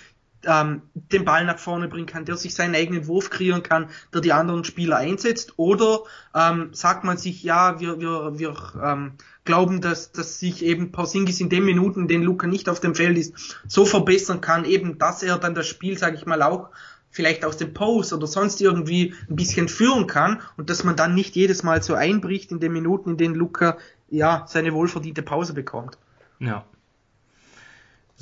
[0.46, 4.22] ähm, den Ball nach vorne bringen kann, der sich seinen eigenen Wurf kreieren kann, der
[4.22, 5.54] die anderen Spieler einsetzt?
[5.58, 6.02] Oder
[6.36, 9.14] ähm, sagt man sich, ja, wir, wir, wir ähm,
[9.52, 12.96] glauben, dass, dass sich eben Porzingis in den Minuten, in denen Luca nicht auf dem
[12.96, 16.70] Feld ist, so verbessern kann, eben, dass er dann das Spiel, sage ich mal, auch
[17.10, 21.16] vielleicht aus dem Post oder sonst irgendwie ein bisschen führen kann und dass man dann
[21.16, 23.78] nicht jedes Mal so einbricht in den Minuten, in denen Luca
[24.10, 25.98] ja seine wohlverdiente Pause bekommt.
[26.40, 26.64] Ja,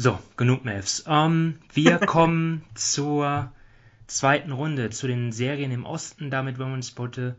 [0.02, 1.04] so, genug Mavs.
[1.08, 3.52] Ähm, wir kommen zur
[4.08, 6.32] zweiten Runde, zu den Serien im Osten.
[6.32, 7.36] Damit wollen wir uns heute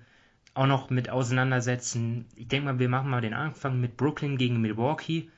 [0.55, 2.27] auch noch mit auseinandersetzen.
[2.35, 5.29] Ich denke mal, wir machen mal den Anfang mit Brooklyn gegen Milwaukee.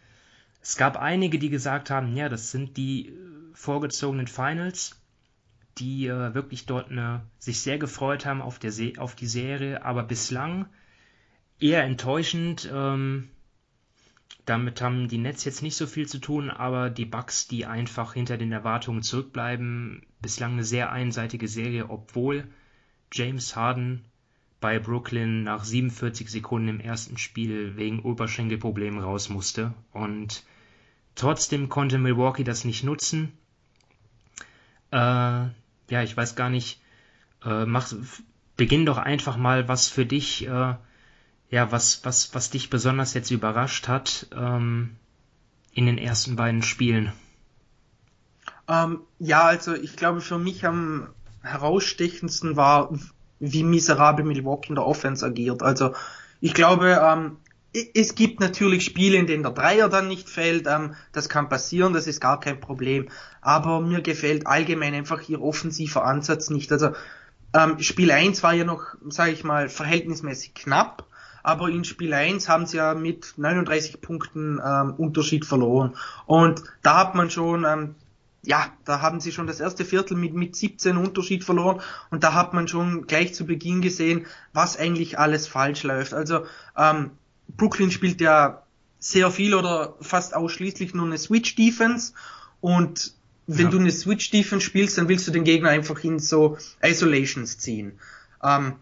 [0.63, 3.13] Es gab einige, die gesagt haben, ja, das sind die äh,
[3.53, 5.01] vorgezogenen Finals,
[5.79, 9.85] die äh, wirklich dort eine, sich sehr gefreut haben auf, der Se auf die Serie,
[9.85, 10.67] aber bislang
[11.59, 12.71] eher enttäuschend.
[12.73, 13.29] Ähm,
[14.45, 18.15] damit haben die Nets jetzt nicht so viel zu tun, aber die Bucks, die einfach
[18.15, 22.49] hinter den Erwartungen zurückbleiben, bislang eine sehr einseitige Serie, obwohl
[23.13, 24.05] James Harden
[24.63, 29.75] bei Brooklyn nach 47 Sekunden im ersten Spiel wegen Oberschenkelproblemen raus musste.
[29.93, 30.45] Und
[31.15, 33.33] trotzdem konnte Milwaukee das nicht nutzen.
[34.91, 36.81] Äh, ja, ich weiß gar nicht.
[37.45, 37.93] Äh, mach,
[38.57, 40.75] beginn doch einfach mal, was für dich äh,
[41.53, 44.97] ja, was, was, was dich besonders jetzt überrascht hat ähm,
[45.75, 47.13] in den ersten beiden Spielen?
[48.67, 51.09] Ähm, ja, also ich glaube für mich am
[51.43, 52.99] herausstechendsten war,
[53.43, 55.63] wie miserabel Milwaukee in der Offense agiert.
[55.63, 55.95] Also
[56.41, 57.37] ich glaube, ähm,
[57.95, 60.67] es gibt natürlich Spiele, in denen der Dreier dann nicht fällt.
[60.67, 63.09] Ähm, das kann passieren, das ist gar kein Problem.
[63.41, 66.71] Aber mir gefällt allgemein einfach ihr offensiver Ansatz nicht.
[66.71, 66.91] Also
[67.55, 71.07] ähm, Spiel 1 war ja noch, sage ich mal, verhältnismäßig knapp
[71.43, 75.97] aber in Spiel 1 haben sie ja mit 39 Punkten ähm, Unterschied verloren.
[76.27, 77.95] Und da hat man schon, ähm,
[78.45, 81.81] ja, da haben sie schon das erste Viertel mit, mit 17 Unterschied verloren
[82.11, 86.13] und da hat man schon gleich zu Beginn gesehen, was eigentlich alles falsch läuft.
[86.13, 87.11] Also ähm,
[87.57, 88.63] Brooklyn spielt ja
[88.99, 92.15] sehr viel oder fast ausschließlich nur eine Switch Defense
[92.61, 93.15] und
[93.47, 93.71] wenn ja.
[93.71, 97.99] du eine Switch Defense spielst, dann willst du den Gegner einfach in so Isolations ziehen.
[98.43, 98.75] Ähm,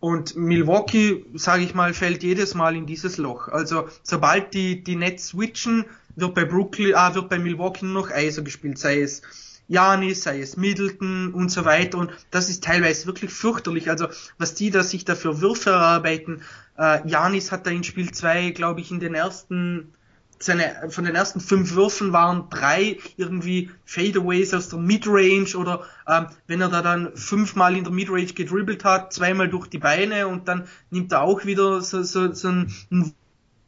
[0.00, 3.48] und Milwaukee, sage ich mal, fällt jedes Mal in dieses Loch.
[3.48, 5.86] Also sobald die, die Nets switchen,
[6.20, 9.22] wird bei Brooklyn, ah, wird bei Milwaukee nur noch Eiser gespielt, sei es
[9.68, 11.98] Janis, sei es Middleton und so weiter.
[11.98, 13.90] Und das ist teilweise wirklich fürchterlich.
[13.90, 14.08] Also
[14.38, 16.42] was die da sich dafür Würfe erarbeiten.
[16.78, 19.92] Äh, Janis hat da in Spiel 2, glaube ich, in den ersten
[20.40, 26.26] seine, von den ersten fünf Würfen waren drei irgendwie Fadeaways aus der Midrange oder ähm,
[26.46, 30.48] wenn er da dann fünfmal in der Midrange gedribbelt hat, zweimal durch die Beine und
[30.48, 33.14] dann nimmt er auch wieder so, so, so einen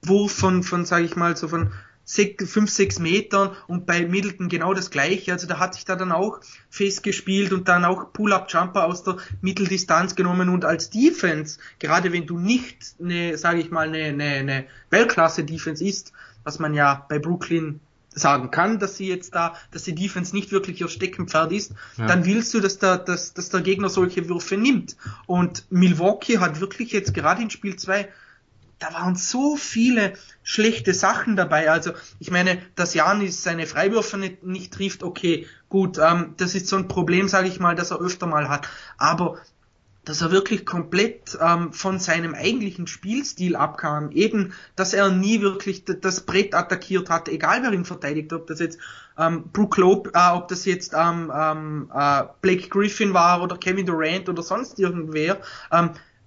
[0.03, 1.73] Wurf von, von sage ich mal, so von
[2.11, 5.33] fünf, sechs Metern und bei Middleton genau das gleiche.
[5.33, 10.15] Also da hat sich da dann auch festgespielt und dann auch Pull-Up-Jumper aus der Mitteldistanz
[10.15, 14.65] genommen und als Defense, gerade wenn du nicht eine, sage ich mal, eine, eine, eine
[14.91, 16.13] Weltklasse-Defense ist,
[16.45, 17.81] was man ja bei Brooklyn
[18.13, 22.07] sagen kann, dass sie jetzt da, dass die Defense nicht wirklich ihr Steckenpferd ist, ja.
[22.07, 24.97] dann willst du, dass der, dass, dass der Gegner solche Würfe nimmt.
[25.27, 28.09] Und Milwaukee hat wirklich jetzt gerade in Spiel 2
[28.81, 31.71] da waren so viele schlechte Sachen dabei.
[31.71, 36.67] Also ich meine, dass Janis seine Freiwürfe nicht, nicht trifft, okay, gut, ähm, das ist
[36.67, 38.69] so ein Problem, sage ich mal, dass er öfter mal hat.
[38.97, 39.39] Aber
[40.05, 45.85] dass er wirklich komplett ähm, von seinem eigentlichen Spielstil abkam, eben, dass er nie wirklich
[45.85, 48.79] das Brett attackiert hat, egal wer ihn verteidigt, ob das jetzt
[49.19, 53.85] ähm, Brook Lope, äh, ob das jetzt ähm, ähm, äh, Blake Griffin war oder Kevin
[53.87, 55.39] Durant oder sonst irgendwer.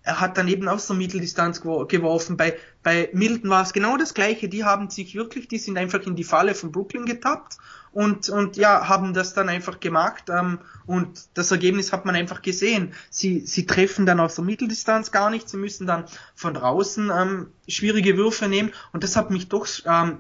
[0.04, 2.36] Er hat dann eben aus der Mitteldistanz geworfen.
[2.36, 4.50] Bei, bei Milton war es genau das gleiche.
[4.50, 7.58] Die haben sich wirklich, die sind einfach in die Falle von Brooklyn getappt
[7.94, 10.26] und, und ja, haben das dann einfach gemacht.
[10.30, 12.94] Ähm, und das Ergebnis hat man einfach gesehen.
[13.10, 15.48] Sie, sie treffen dann aus der Mitteldistanz gar nicht.
[15.48, 18.74] Sie müssen dann von draußen ähm, schwierige Würfe nehmen.
[18.92, 20.18] Und das hat mich doch ähm,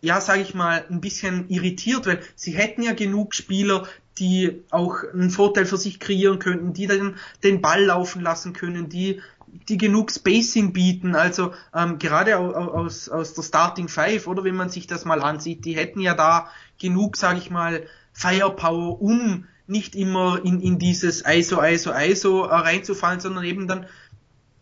[0.00, 3.86] ja, sage ich mal, ein bisschen irritiert, weil sie hätten ja genug Spieler,
[4.18, 8.88] die auch einen Vorteil für sich kreieren könnten, die dann den Ball laufen lassen können,
[8.88, 9.20] die
[9.68, 14.70] die genug Spacing bieten, also ähm, gerade aus, aus der Starting Five, oder wenn man
[14.70, 16.48] sich das mal ansieht, die hätten ja da
[16.78, 17.82] genug, sage ich mal,
[18.12, 23.86] Firepower, um nicht immer in, in dieses ISO, ISO, ISO äh, reinzufallen, sondern eben dann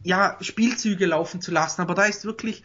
[0.03, 1.81] ja Spielzüge laufen zu lassen.
[1.81, 2.63] Aber da ist wirklich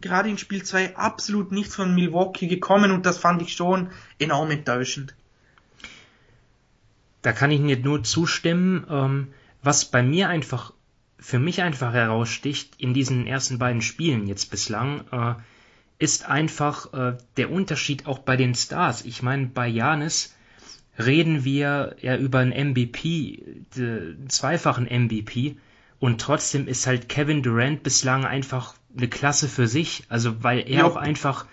[0.00, 4.50] gerade in Spiel 2 absolut nichts von Milwaukee gekommen und das fand ich schon enorm
[4.50, 5.14] enttäuschend.
[7.22, 8.86] Da kann ich dir nur zustimmen.
[8.88, 9.28] Ähm,
[9.62, 10.72] was bei mir einfach,
[11.18, 15.34] für mich einfach heraussticht in diesen ersten beiden Spielen jetzt bislang, äh,
[15.98, 19.04] ist einfach äh, der Unterschied auch bei den Stars.
[19.04, 20.36] Ich meine, bei Janis
[20.98, 23.42] reden wir ja über einen MVP,
[23.76, 25.56] einen zweifachen MVP,
[25.98, 30.04] und trotzdem ist halt Kevin Durant bislang einfach eine Klasse für sich.
[30.08, 30.84] Also weil er ja.
[30.84, 31.46] auch einfach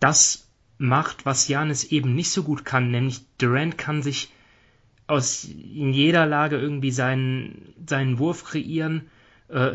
[0.00, 4.32] das macht, was Janis eben nicht so gut kann, nämlich Durant kann sich
[5.06, 9.08] aus in jeder Lage irgendwie seinen, seinen Wurf kreieren.
[9.48, 9.72] Äh,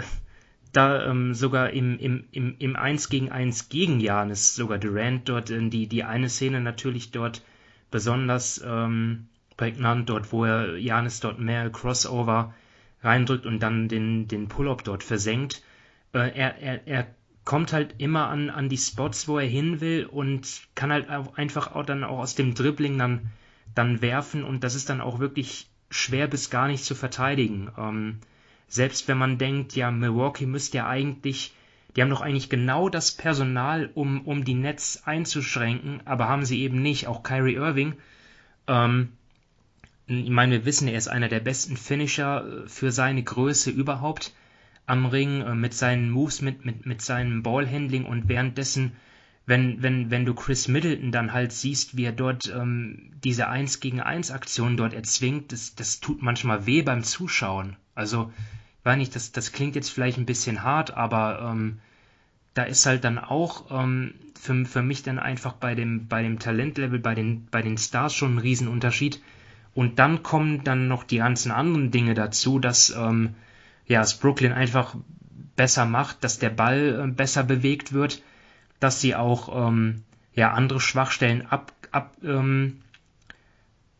[0.71, 5.51] da ähm, sogar im, im, im, im 1 gegen 1 gegen Janis, sogar Durant dort
[5.51, 7.43] in die, die eine Szene natürlich dort
[7.91, 12.55] besonders ähm, prägnant, dort wo er Janis dort mehr Crossover
[13.03, 15.61] reindrückt und dann den, den Pull-up dort versenkt
[16.19, 17.07] er, er, er
[17.43, 21.37] kommt halt immer an, an die Spots, wo er hin will und kann halt auch
[21.37, 23.31] einfach auch dann auch aus dem Dribbling dann,
[23.75, 27.69] dann werfen und das ist dann auch wirklich schwer bis gar nicht zu verteidigen.
[27.77, 28.19] Ähm,
[28.67, 31.53] selbst wenn man denkt, ja, Milwaukee müsste ja eigentlich,
[31.95, 36.61] die haben doch eigentlich genau das Personal, um, um die Nets einzuschränken, aber haben sie
[36.61, 37.07] eben nicht.
[37.07, 37.95] Auch Kyrie Irving,
[38.67, 39.09] ähm,
[40.07, 44.33] ich meine, wir wissen, er ist einer der besten Finisher äh, für seine Größe überhaupt
[44.85, 48.93] am Ring äh, mit seinen Moves, mit, mit, mit seinem Ballhandling und währenddessen,
[49.45, 53.79] wenn, wenn, wenn du Chris Middleton dann halt siehst, wie er dort ähm, diese 1
[53.79, 57.75] gegen 1 Aktion dort erzwingt, das, das tut manchmal weh beim Zuschauen.
[57.95, 58.31] Also,
[58.83, 61.79] weiß nicht, das, das klingt jetzt vielleicht ein bisschen hart, aber ähm,
[62.53, 66.39] da ist halt dann auch ähm, für, für mich dann einfach bei dem, bei dem
[66.39, 69.21] Talentlevel, bei den, bei den Stars schon ein Riesenunterschied.
[69.73, 73.33] Und dann kommen dann noch die ganzen anderen Dinge dazu, dass ähm,
[73.85, 74.95] ja, es Brooklyn einfach
[75.55, 78.21] besser macht, dass der Ball äh, besser bewegt wird,
[78.79, 80.03] dass sie auch ähm,
[80.33, 82.81] ja, andere Schwachstellen ab, ab, ähm,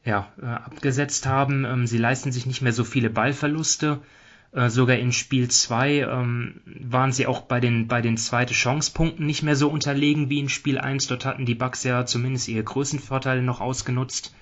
[0.04, 1.66] ja, äh, abgesetzt haben.
[1.66, 4.02] Ähm, sie leisten sich nicht mehr so viele Ballverluste.
[4.52, 9.26] Äh, sogar in Spiel 2 ähm, waren sie auch bei den, bei den zweite Chancepunkten
[9.26, 11.08] nicht mehr so unterlegen wie in Spiel 1.
[11.08, 14.36] Dort hatten die Bucks ja zumindest ihre Größenvorteile noch ausgenutzt.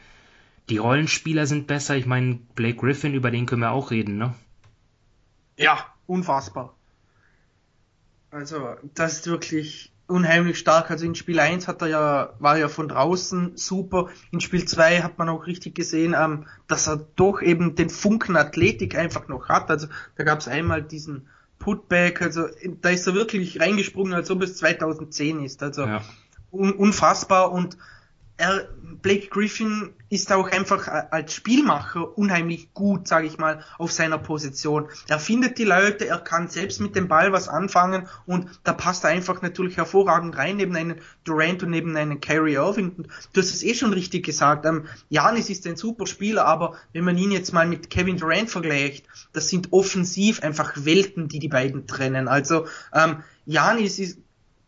[0.69, 1.95] Die Rollenspieler sind besser.
[1.95, 4.33] Ich meine, Blake Griffin, über den können wir auch reden, ne?
[5.61, 6.75] Ja, unfassbar.
[8.31, 10.91] Also, das ist wirklich unheimlich stark.
[10.91, 14.09] Also in Spiel 1 hat er ja, war ja von draußen super.
[14.31, 18.35] In Spiel 2 hat man auch richtig gesehen, ähm, dass er doch eben den Funken
[18.35, 19.69] Athletik einfach noch hat.
[19.69, 19.87] Also
[20.17, 21.27] da gab es einmal diesen
[21.59, 22.47] Putback, also
[22.81, 25.63] da ist er wirklich reingesprungen, als ob es 2010 ist.
[25.63, 26.01] Also ja.
[26.51, 27.77] un unfassbar und
[28.41, 28.67] er,
[29.01, 34.89] Blake Griffin ist auch einfach als Spielmacher unheimlich gut, sage ich mal, auf seiner Position.
[35.07, 39.03] Er findet die Leute, er kann selbst mit dem Ball was anfangen und da passt
[39.03, 43.07] er einfach natürlich hervorragend rein neben einen Durant und neben einen Kyrie Irving.
[43.31, 44.65] Du hast es eh schon richtig gesagt.
[44.65, 48.49] Ähm, Janis ist ein super Spieler, aber wenn man ihn jetzt mal mit Kevin Durant
[48.49, 52.27] vergleicht, das sind offensiv einfach Welten, die die beiden trennen.
[52.27, 54.17] Also ähm, Janis ist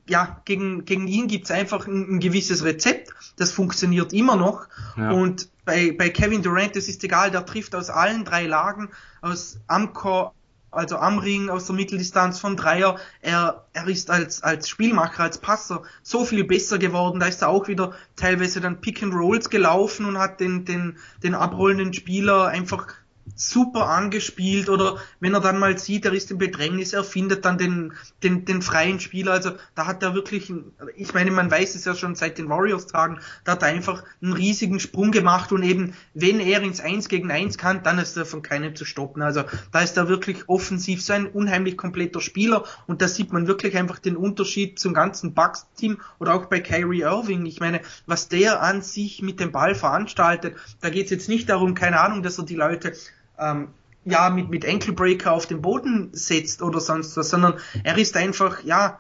[0.08, 4.68] ja, gegen, gegen ihn gibt's einfach ein, ein, gewisses Rezept, das funktioniert immer noch.
[4.98, 5.12] Ja.
[5.12, 8.90] Und bei, bei Kevin Durant, das ist egal, der trifft aus allen drei Lagen,
[9.22, 10.34] aus Amcor,
[10.72, 12.98] also am Ring, aus der Mitteldistanz von Dreier.
[13.22, 17.20] Er, er ist als, als Spielmacher, als Passer so viel besser geworden.
[17.20, 20.98] Da ist er auch wieder teilweise dann Pick and Rolls gelaufen und hat den, den,
[21.22, 22.88] den abrollenden Spieler einfach
[23.36, 27.58] super angespielt oder wenn er dann mal sieht, er ist im Bedrängnis, er findet dann
[27.58, 29.32] den, den, den freien Spieler.
[29.32, 30.54] Also da hat er wirklich,
[30.96, 34.34] ich meine, man weiß es ja schon seit den Warriors-Tagen, da hat er einfach einen
[34.34, 38.26] riesigen Sprung gemacht und eben, wenn er ins Eins gegen Eins kann, dann ist er
[38.26, 39.22] von keinem zu stoppen.
[39.22, 43.48] Also da ist er wirklich offensiv so ein unheimlich kompletter Spieler und da sieht man
[43.48, 47.46] wirklich einfach den Unterschied zum ganzen Bucks-Team oder auch bei Kyrie Irving.
[47.46, 51.50] Ich meine, was der an sich mit dem Ball veranstaltet, da geht es jetzt nicht
[51.50, 52.94] darum, keine Ahnung, dass er die Leute
[53.40, 53.70] ähm,
[54.06, 58.64] ja mit, mit Ankle auf den Boden setzt oder sonst was, sondern er ist einfach,
[58.64, 59.00] ja,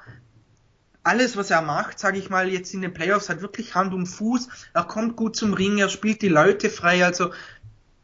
[1.04, 4.06] alles, was er macht, sage ich mal, jetzt in den Playoffs, hat wirklich Hand und
[4.06, 4.48] Fuß.
[4.74, 7.04] Er kommt gut zum Ring, er spielt die Leute frei.
[7.04, 7.32] Also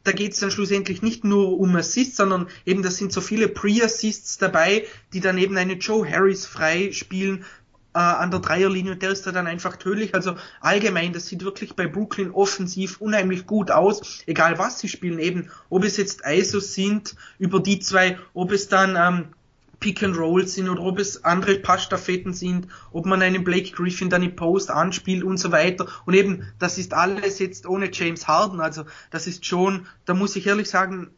[0.04, 3.48] da geht es dann schlussendlich nicht nur um Assists, sondern eben da sind so viele
[3.48, 7.46] Pre-Assists dabei, die dann eben eine Joe Harris frei spielen,
[7.94, 10.14] äh, an der Dreierlinie und der ist da dann einfach tödlich.
[10.14, 15.20] Also allgemein, das sieht wirklich bei Brooklyn offensiv unheimlich gut aus, egal was sie spielen,
[15.20, 19.34] eben ob es jetzt ISOs sind über die zwei, ob es dann ähm,
[19.80, 24.10] Pick and Roll sind oder ob es andere Passstaffetten sind, ob man einen Blake Griffin
[24.10, 25.88] dann im Post anspielt und so weiter.
[26.06, 28.60] Und eben, das ist alles jetzt ohne James Harden.
[28.60, 31.12] Also das ist schon, da muss ich ehrlich sagen,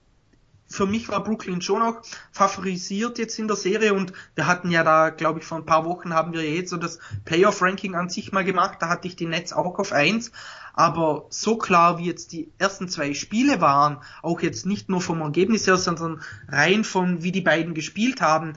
[0.72, 2.02] für mich war Brooklyn schon auch
[2.32, 5.86] favorisiert jetzt in der Serie und wir hatten ja da, glaube ich, vor ein paar
[5.86, 9.26] Wochen haben wir jetzt so das Playoff-Ranking an sich mal gemacht, da hatte ich die
[9.26, 10.32] Nets auch auf eins,
[10.74, 15.22] aber so klar wie jetzt die ersten zwei Spiele waren, auch jetzt nicht nur vom
[15.22, 18.54] Ergebnis her, sondern rein von wie die beiden gespielt haben,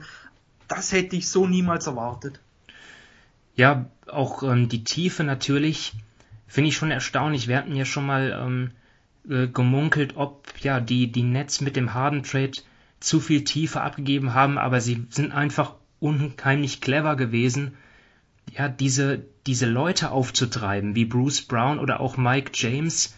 [0.67, 2.39] das hätte ich so niemals erwartet.
[3.55, 5.93] Ja, auch ähm, die Tiefe natürlich
[6.47, 7.47] finde ich schon erstaunlich.
[7.47, 8.71] Wir hatten ja schon mal ähm,
[9.29, 12.53] äh, gemunkelt, ob ja die, die Nets mit dem Harden Trade
[12.99, 17.73] zu viel Tiefe abgegeben haben, aber sie sind einfach unheimlich clever gewesen,
[18.51, 23.15] ja, diese, diese Leute aufzutreiben, wie Bruce Brown oder auch Mike James.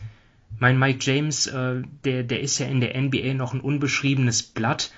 [0.59, 4.91] Mein Mike James, äh, der, der ist ja in der NBA noch ein unbeschriebenes Blatt,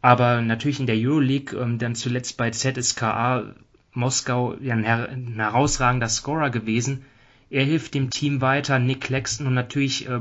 [0.00, 3.54] aber natürlich in der Euroleague, ähm, dann zuletzt bei ZSKA
[3.92, 7.04] Moskau ja ein, her ein herausragender Scorer gewesen.
[7.50, 10.20] Er hilft dem Team weiter, Nick Claxton und natürlich äh,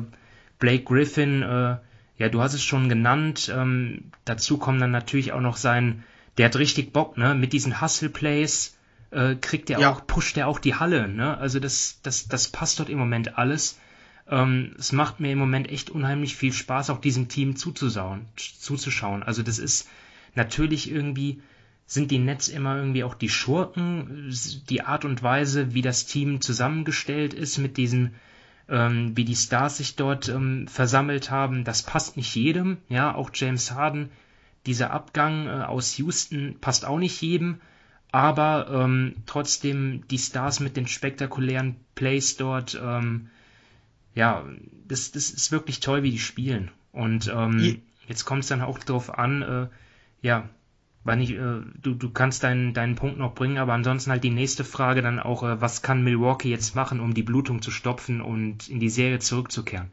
[0.59, 1.77] Blake Griffin, äh,
[2.17, 3.51] ja, du hast es schon genannt.
[3.53, 6.03] Ähm, dazu kommen dann natürlich auch noch sein,
[6.37, 7.35] der hat richtig Bock, ne?
[7.35, 8.77] Mit diesen Hustle Plays
[9.11, 9.91] äh, kriegt er ja.
[9.91, 11.37] auch, pusht er auch die Halle, ne?
[11.37, 13.79] Also das, das, das passt dort im Moment alles.
[14.27, 19.23] Ähm, es macht mir im Moment echt unheimlich viel Spaß, auch diesem Team zuzuschauen, zuzuschauen.
[19.23, 19.89] Also das ist
[20.35, 21.41] natürlich irgendwie
[21.85, 24.33] sind die Nets immer irgendwie auch die Schurken,
[24.69, 28.15] die Art und Weise, wie das Team zusammengestellt ist mit diesen
[28.69, 31.63] ähm, wie die Stars sich dort ähm, versammelt haben.
[31.63, 32.77] Das passt nicht jedem.
[32.89, 34.09] Ja, auch James Harden,
[34.65, 37.59] dieser Abgang äh, aus Houston passt auch nicht jedem.
[38.11, 43.29] Aber ähm, trotzdem die Stars mit den spektakulären Plays dort, ähm,
[44.13, 44.45] ja,
[44.87, 46.69] das, das ist wirklich toll, wie die spielen.
[46.91, 49.67] Und ähm, jetzt kommt es dann auch darauf an, äh,
[50.21, 50.47] ja,
[51.03, 54.29] weil nicht, äh, du, du kannst deinen, deinen Punkt noch bringen, aber ansonsten halt die
[54.29, 58.21] nächste Frage dann auch, äh, was kann Milwaukee jetzt machen, um die Blutung zu stopfen
[58.21, 59.91] und in die Serie zurückzukehren?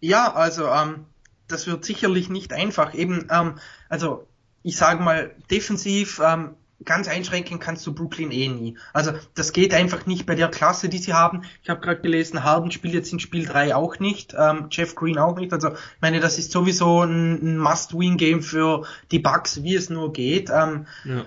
[0.00, 1.04] Ja, also ähm,
[1.48, 2.94] das wird sicherlich nicht einfach.
[2.94, 3.58] Eben, ähm,
[3.88, 4.26] also
[4.62, 6.54] ich sage mal, defensiv ähm,
[6.84, 8.78] ganz einschränken kannst du Brooklyn eh nie.
[8.92, 11.42] Also das geht einfach nicht bei der Klasse, die sie haben.
[11.62, 15.18] Ich habe gerade gelesen, Harden spielt jetzt in Spiel 3 auch nicht, ähm, Jeff Green
[15.18, 15.52] auch nicht.
[15.52, 20.12] Also ich meine, das ist sowieso ein, ein Must-Win-Game für die Bucks, wie es nur
[20.12, 20.50] geht.
[20.50, 21.24] Ähm, ja.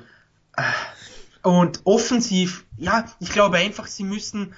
[1.44, 4.54] Und offensiv, ja, ich glaube einfach, sie müssen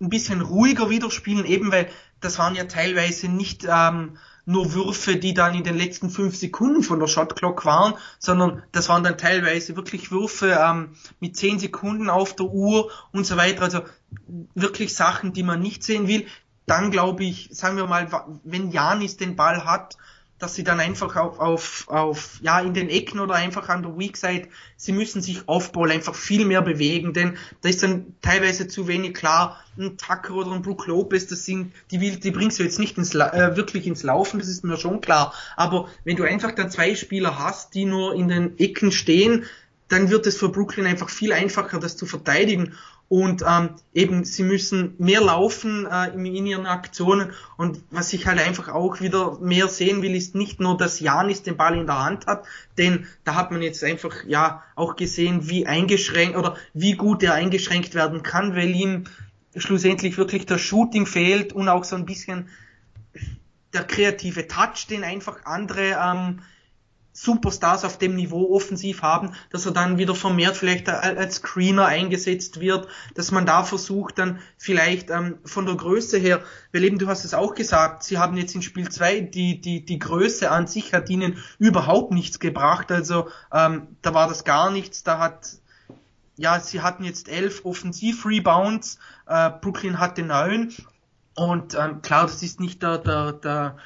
[0.00, 1.88] ein bisschen ruhiger wieder spielen, eben weil
[2.20, 4.16] das waren ja teilweise nicht ähm,
[4.46, 8.88] nur Würfe, die dann in den letzten fünf Sekunden von der Shotclock waren, sondern das
[8.88, 13.62] waren dann teilweise wirklich Würfe ähm, mit zehn Sekunden auf der Uhr und so weiter.
[13.62, 13.80] Also
[14.54, 16.26] wirklich Sachen, die man nicht sehen will.
[16.64, 18.08] Dann glaube ich, sagen wir mal,
[18.44, 19.96] wenn Janis den Ball hat,
[20.38, 23.96] dass sie dann einfach auf, auf, auf, ja, in den Ecken oder einfach an der
[23.96, 28.68] Weak Side, sie müssen sich Off-Ball einfach viel mehr bewegen, denn da ist dann teilweise
[28.68, 32.58] zu wenig klar, ein Tucker oder ein Brook Lopez, das sind, die will, die bringst
[32.58, 35.32] du jetzt nicht ins, äh, wirklich ins Laufen, das ist mir schon klar.
[35.56, 39.46] Aber wenn du einfach da zwei Spieler hast, die nur in den Ecken stehen,
[39.88, 42.74] dann wird es für Brooklyn einfach viel einfacher, das zu verteidigen.
[43.08, 47.30] Und ähm, eben, sie müssen mehr laufen äh, in, ihren Aktionen.
[47.56, 51.42] Und was ich halt einfach auch wieder mehr sehen will, ist nicht nur, dass Janis
[51.42, 52.46] den Ball in der Hand hat,
[52.78, 57.34] denn da hat man jetzt einfach ja auch gesehen, wie eingeschränkt oder wie gut er
[57.34, 59.04] eingeschränkt werden kann, weil ihm
[59.54, 62.48] schlussendlich wirklich das Shooting fehlt und auch so ein bisschen
[63.72, 66.40] der kreative Touch, den einfach andere ähm,
[67.16, 72.60] Superstars auf dem Niveau offensiv haben, dass er dann wieder vermehrt vielleicht als Screener eingesetzt
[72.60, 76.42] wird, dass man da versucht dann vielleicht ähm, von der Größe her,
[76.74, 79.82] weil eben du hast es auch gesagt, sie haben jetzt in Spiel 2 die, die,
[79.82, 84.70] die Größe an sich hat ihnen überhaupt nichts gebracht, also ähm, da war das gar
[84.70, 85.56] nichts, da hat
[86.38, 90.70] ja, sie hatten jetzt elf Offensiv-Rebounds, äh, Brooklyn hatte neun.
[91.34, 93.76] Und ähm, klar, das ist nicht der, der, der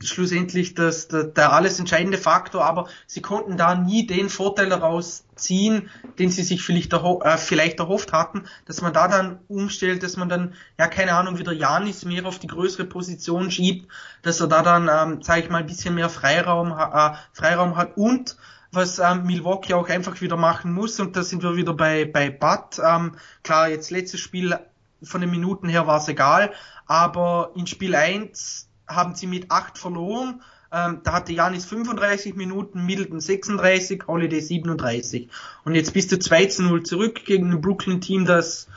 [0.00, 5.24] schlussendlich das, der, der alles entscheidende Faktor, aber sie konnten da nie den Vorteil daraus
[5.36, 10.02] ziehen, den sie sich vielleicht, erho äh, vielleicht erhofft hatten, dass man da dann umstellt,
[10.02, 13.90] dass man dann, ja keine Ahnung, wieder Janis mehr auf die größere Position schiebt,
[14.22, 17.96] dass er da dann, ähm, sage ich mal, ein bisschen mehr Freiraum, äh, Freiraum hat
[17.96, 18.36] und
[18.72, 22.30] was ähm, Milwaukee auch einfach wieder machen muss und da sind wir wieder bei, bei
[22.30, 22.80] Bud.
[22.82, 23.12] Ähm,
[23.42, 24.58] klar, jetzt letztes Spiel
[25.02, 26.52] von den Minuten her war es egal,
[26.86, 30.42] aber in Spiel 1 haben sie mit 8 verloren.
[30.72, 35.28] Ähm, da hatte Janis 35 Minuten, Middleton 36, Holiday 37.
[35.64, 38.68] Und jetzt bist du 2 zu 0 zurück gegen ein Brooklyn-Team, das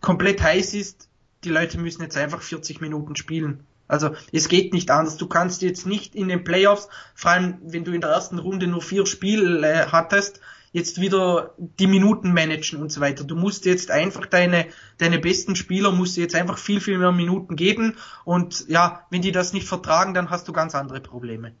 [0.00, 1.08] komplett heiß ist.
[1.44, 3.64] Die Leute müssen jetzt einfach 40 Minuten spielen.
[3.86, 5.16] Also es geht nicht anders.
[5.16, 8.66] Du kannst jetzt nicht in den Playoffs, vor allem wenn du in der ersten Runde
[8.66, 10.40] nur vier Spiele hattest,
[10.72, 13.24] jetzt wieder die Minuten managen und so weiter.
[13.24, 14.66] Du musst jetzt einfach deine,
[14.98, 19.22] deine besten Spieler, musst du jetzt einfach viel, viel mehr Minuten geben und ja, wenn
[19.22, 21.52] die das nicht vertragen, dann hast du ganz andere Probleme.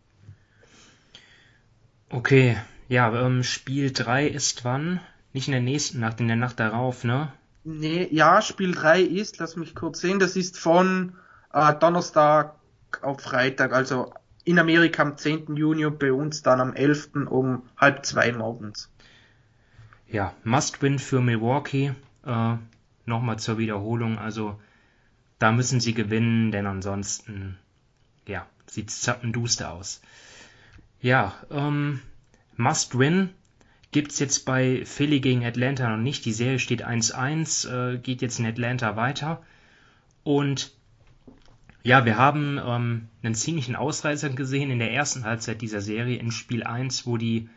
[2.10, 2.56] Okay,
[2.88, 5.00] ja, ähm, Spiel 3 ist wann?
[5.32, 7.32] Nicht in der nächsten Nacht, in der Nacht darauf, ne?
[7.64, 11.14] Nee, ja, Spiel 3 ist, lass mich kurz sehen, das ist von
[11.52, 12.54] äh, Donnerstag
[13.02, 14.12] auf Freitag, also
[14.44, 15.56] in Amerika am 10.
[15.56, 17.10] Juni und bei uns dann am 11.
[17.28, 18.90] um halb zwei morgens
[20.10, 21.94] ja, Must-Win für Milwaukee.
[22.24, 22.56] Äh,
[23.06, 24.18] Nochmal zur Wiederholung.
[24.18, 24.60] Also
[25.38, 27.56] da müssen sie gewinnen, denn ansonsten
[28.26, 30.02] ja, sieht es zappenduster aus.
[31.00, 32.00] Ja, ähm,
[32.56, 33.30] Must-Win
[33.92, 36.24] gibt's jetzt bei Philly gegen Atlanta noch nicht.
[36.24, 39.42] Die Serie steht 1-1, äh, geht jetzt in Atlanta weiter.
[40.24, 40.72] Und
[41.82, 46.32] ja, wir haben ähm, einen ziemlichen Ausreißer gesehen in der ersten Halbzeit dieser Serie in
[46.32, 47.48] Spiel 1, wo die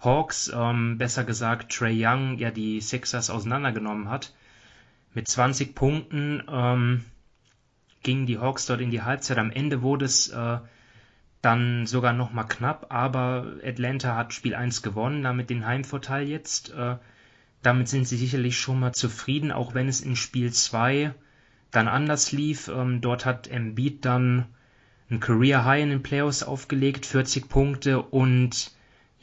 [0.00, 4.34] Hawks, ähm, besser gesagt Trey Young, ja die Sixers auseinandergenommen hat.
[5.14, 7.04] Mit 20 Punkten ähm,
[8.02, 9.38] gingen die Hawks dort in die Halbzeit.
[9.38, 10.58] Am Ende wurde es äh,
[11.42, 16.72] dann sogar nochmal knapp, aber Atlanta hat Spiel 1 gewonnen, damit den Heimvorteil jetzt.
[16.74, 16.96] Äh,
[17.62, 21.14] damit sind sie sicherlich schon mal zufrieden, auch wenn es in Spiel 2
[21.70, 22.68] dann anders lief.
[22.68, 24.46] Ähm, dort hat Embiid dann
[25.10, 28.72] ein Career High in den Playoffs aufgelegt, 40 Punkte und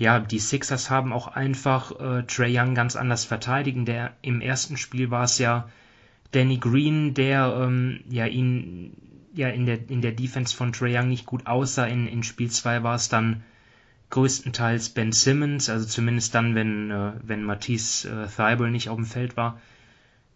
[0.04, 3.88] ja, die Sixers haben auch einfach äh, Trey Young ganz anders verteidigt.
[3.88, 5.70] Der, Im ersten Spiel war es ja
[6.32, 8.98] Danny Green, der ähm, ja ihn
[9.34, 11.86] ja in der in der Defense von Trey Young nicht gut aussah.
[11.86, 13.44] In, in Spiel 2 war es dann
[14.10, 19.06] größtenteils Ben Simmons, also zumindest dann, wenn äh, wenn Matisse äh, Thibault nicht auf dem
[19.06, 19.62] Feld war.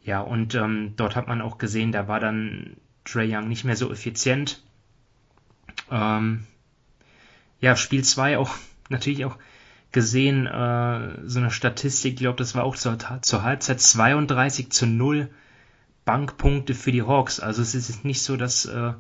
[0.01, 3.75] Ja, und ähm, dort hat man auch gesehen, da war dann Trey Young nicht mehr
[3.75, 4.63] so effizient.
[5.91, 6.47] Ähm,
[7.59, 8.55] ja, Spiel 2 auch
[8.89, 9.37] natürlich auch
[9.97, 14.85] gesehen, äh, so eine Statistik, ich glaube, das war auch zur, zur Halbzeit 32 zu
[14.85, 15.27] 0
[16.05, 17.39] Bankpunkte für die Hawks.
[17.39, 18.93] Also es ist nicht so, dass äh,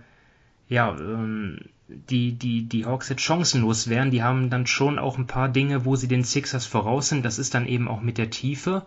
[0.69, 4.09] ja, ähm, die, die, die Hawks jetzt chancenlos wären.
[4.09, 7.23] Die haben dann schon auch ein paar Dinge, wo sie den Sixers voraus sind.
[7.23, 8.83] Das ist dann eben auch mit der Tiefe.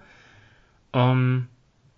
[0.93, 1.47] Ähm,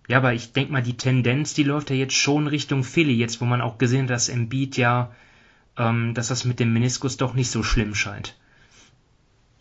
[0.07, 3.41] ja, aber ich denke mal, die Tendenz, die läuft ja jetzt schon Richtung Philly, jetzt
[3.41, 5.11] wo man auch gesehen hat, dass Embiid ja,
[5.75, 8.37] ähm, dass das mit dem Meniskus doch nicht so schlimm scheint.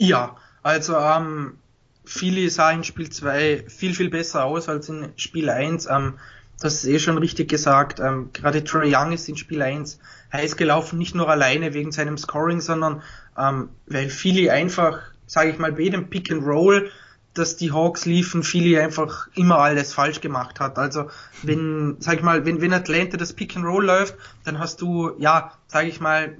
[0.02, 0.34] Ja,
[0.64, 1.58] also ähm,
[2.04, 5.86] Philly sah in Spiel 2 viel, viel besser aus als in Spiel 1.
[5.86, 6.14] Ähm,
[6.58, 8.00] das ist eh schon richtig gesagt.
[8.00, 10.00] Ähm, gerade Trey Young ist in Spiel 1
[10.32, 13.00] heiß gelaufen, nicht nur alleine wegen seinem Scoring, sondern
[13.38, 14.98] ähm, weil Philly einfach,
[15.28, 16.90] sage ich mal, bei jedem Pick and Roll,
[17.34, 20.78] dass die Hawks liefen, Philly einfach immer alles falsch gemacht hat.
[20.78, 21.10] Also
[21.44, 25.12] wenn, sag ich mal, wenn, wenn Atlanta das Pick and Roll läuft, dann hast du,
[25.20, 26.38] ja, sage ich mal,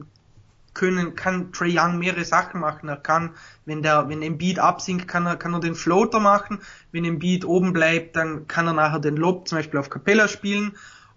[0.75, 2.89] können, kann Trey Young mehrere Sachen machen.
[2.89, 3.31] Er kann,
[3.67, 6.61] wenn der, wenn Embiid absinkt, kann er, kann er den Floater machen.
[6.91, 10.73] Wenn Embiid oben bleibt, dann kann er nachher den Lob zum Beispiel auf Capella spielen.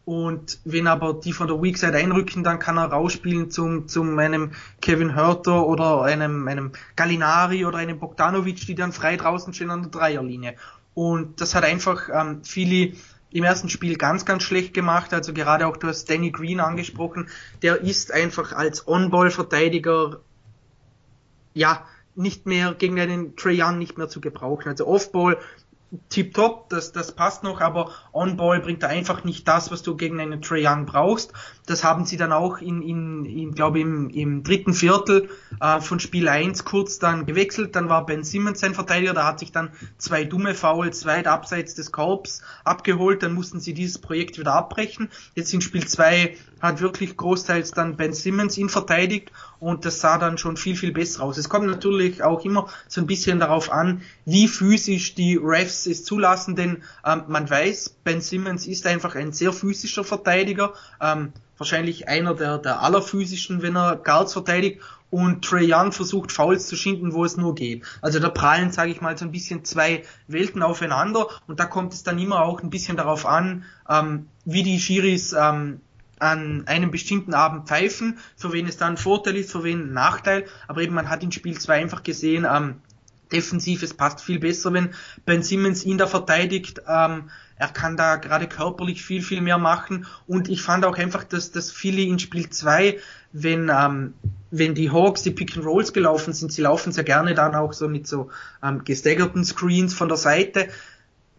[0.05, 4.19] Und wenn aber die von der Weak Side einrücken, dann kann er rausspielen zum, zum
[4.19, 9.71] einem Kevin Hurter oder einem, einem Gallinari oder einem Bogdanovic, die dann frei draußen stehen
[9.71, 10.55] an der Dreierlinie.
[10.93, 12.93] Und das hat einfach ähm, viele
[13.35, 15.13] im ersten Spiel ganz, ganz schlecht gemacht.
[15.13, 17.27] Also gerade auch du hast Danny Green angesprochen.
[17.61, 20.21] Der ist einfach als On-Ball-Verteidiger
[21.53, 24.69] ja nicht mehr gegen einen Trae Young nicht mehr zu gebrauchen.
[24.69, 25.37] Also Off-Ball
[26.09, 30.19] tipptopp, das, das passt noch, aber On-Ball bringt er einfach nicht das, was du gegen
[30.19, 31.31] einen Trae Young brauchst.
[31.65, 35.29] Das haben sie dann auch in, in, in glaube im, im dritten Viertel
[35.61, 37.75] äh, von Spiel 1 kurz dann gewechselt.
[37.75, 41.75] Dann war Ben Simmons sein Verteidiger, da hat sich dann zwei dumme Fouls weit abseits
[41.75, 45.09] des Korbs abgeholt, dann mussten sie dieses Projekt wieder abbrechen.
[45.35, 50.17] Jetzt in Spiel 2 hat wirklich großteils dann Ben Simmons ihn verteidigt und das sah
[50.17, 51.37] dann schon viel, viel besser aus.
[51.37, 56.03] Es kommt natürlich auch immer so ein bisschen darauf an, wie physisch die Refs es
[56.03, 62.07] zulassen, denn ähm, man weiß, Ben Simmons ist einfach ein sehr physischer Verteidiger, ähm, wahrscheinlich
[62.07, 67.13] einer der, der allerphysischen, wenn er Guards verteidigt und Trey Young versucht Fouls zu schinden,
[67.13, 67.83] wo es nur geht.
[68.01, 71.93] Also da prallen, sage ich mal, so ein bisschen zwei Welten aufeinander und da kommt
[71.93, 75.81] es dann immer auch ein bisschen darauf an, ähm, wie die Schiris ähm,
[76.19, 80.45] an einem bestimmten Abend pfeifen, für wen es dann Vorteil ist, für wen ein Nachteil.
[80.67, 82.81] Aber eben man hat in Spiel 2 einfach gesehen, ähm,
[83.35, 84.89] defensiv, es passt viel besser, wenn
[85.25, 86.81] Ben Simmons ihn da verteidigt.
[86.87, 90.05] Ähm, er kann da gerade körperlich viel, viel mehr machen.
[90.27, 92.99] Und ich fand auch einfach, dass, dass Philly in Spiel 2,
[93.31, 94.13] wenn, ähm,
[94.51, 97.73] wenn die Hawks die Pick and Rolls gelaufen sind, sie laufen sehr gerne dann auch
[97.73, 98.29] so mit so
[98.61, 100.67] ähm, gestaggerten Screens von der Seite,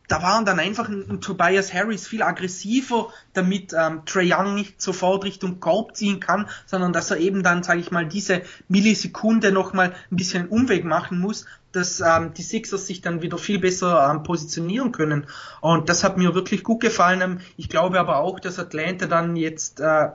[0.09, 4.80] da waren dann einfach ein, ein, Tobias Harris viel aggressiver, damit ähm, Trey Young nicht
[4.80, 9.52] sofort Richtung Korb ziehen kann, sondern dass er eben dann, sage ich mal, diese Millisekunde
[9.52, 14.11] nochmal ein bisschen Umweg machen muss, dass ähm, die Sixers sich dann wieder viel besser
[14.11, 15.26] ähm, positionieren können.
[15.61, 17.20] Und das hat mir wirklich gut gefallen.
[17.20, 20.09] Ähm, ich glaube aber auch, dass Atlanta dann jetzt äh,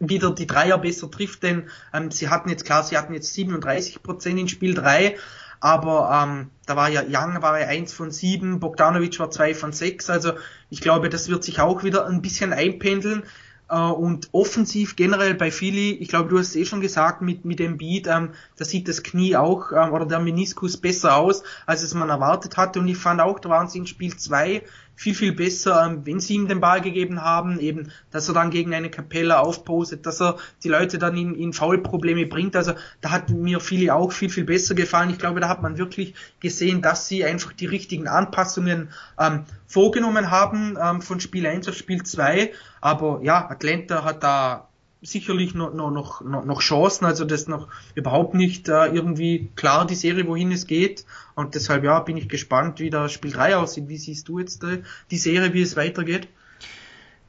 [0.00, 4.02] wieder die Dreier besser trifft, denn ähm, sie hatten jetzt klar, sie hatten jetzt 37
[4.02, 5.16] Prozent in Spiel 3,
[5.60, 9.72] aber ähm, da war ja Young war ja eins von sieben, Bogdanovic war zwei von
[9.72, 10.32] sechs, also
[10.70, 13.22] ich glaube, das wird sich auch wieder ein bisschen einpendeln.
[13.70, 17.44] Uh, und offensiv generell bei Philly, ich glaube, du hast es eh schon gesagt, mit,
[17.44, 21.42] mit dem Beat, ähm, da sieht das Knie auch ähm, oder der Meniskus besser aus,
[21.66, 22.80] als es man erwartet hatte.
[22.80, 24.62] Und ich fand auch, da waren sie in Spiel zwei
[24.98, 28.50] viel, viel besser, ähm, wenn sie ihm den Ball gegeben haben, eben, dass er dann
[28.50, 32.56] gegen eine Kapelle aufpostet, dass er die Leute dann in, in Foulprobleme bringt.
[32.56, 35.10] Also da hat mir viele auch viel, viel besser gefallen.
[35.10, 38.88] Ich glaube, da hat man wirklich gesehen, dass sie einfach die richtigen Anpassungen
[39.20, 42.52] ähm, vorgenommen haben ähm, von Spiel 1 auf Spiel 2.
[42.80, 44.67] Aber ja, Atlanta hat da
[45.00, 49.94] sicherlich noch, noch, noch, noch Chancen, also das noch überhaupt nicht äh, irgendwie klar die
[49.94, 51.04] Serie, wohin es geht.
[51.34, 53.88] Und deshalb ja, bin ich gespannt, wie das Spiel 3 aussieht.
[53.88, 56.28] Wie siehst du jetzt äh, die Serie, wie es weitergeht?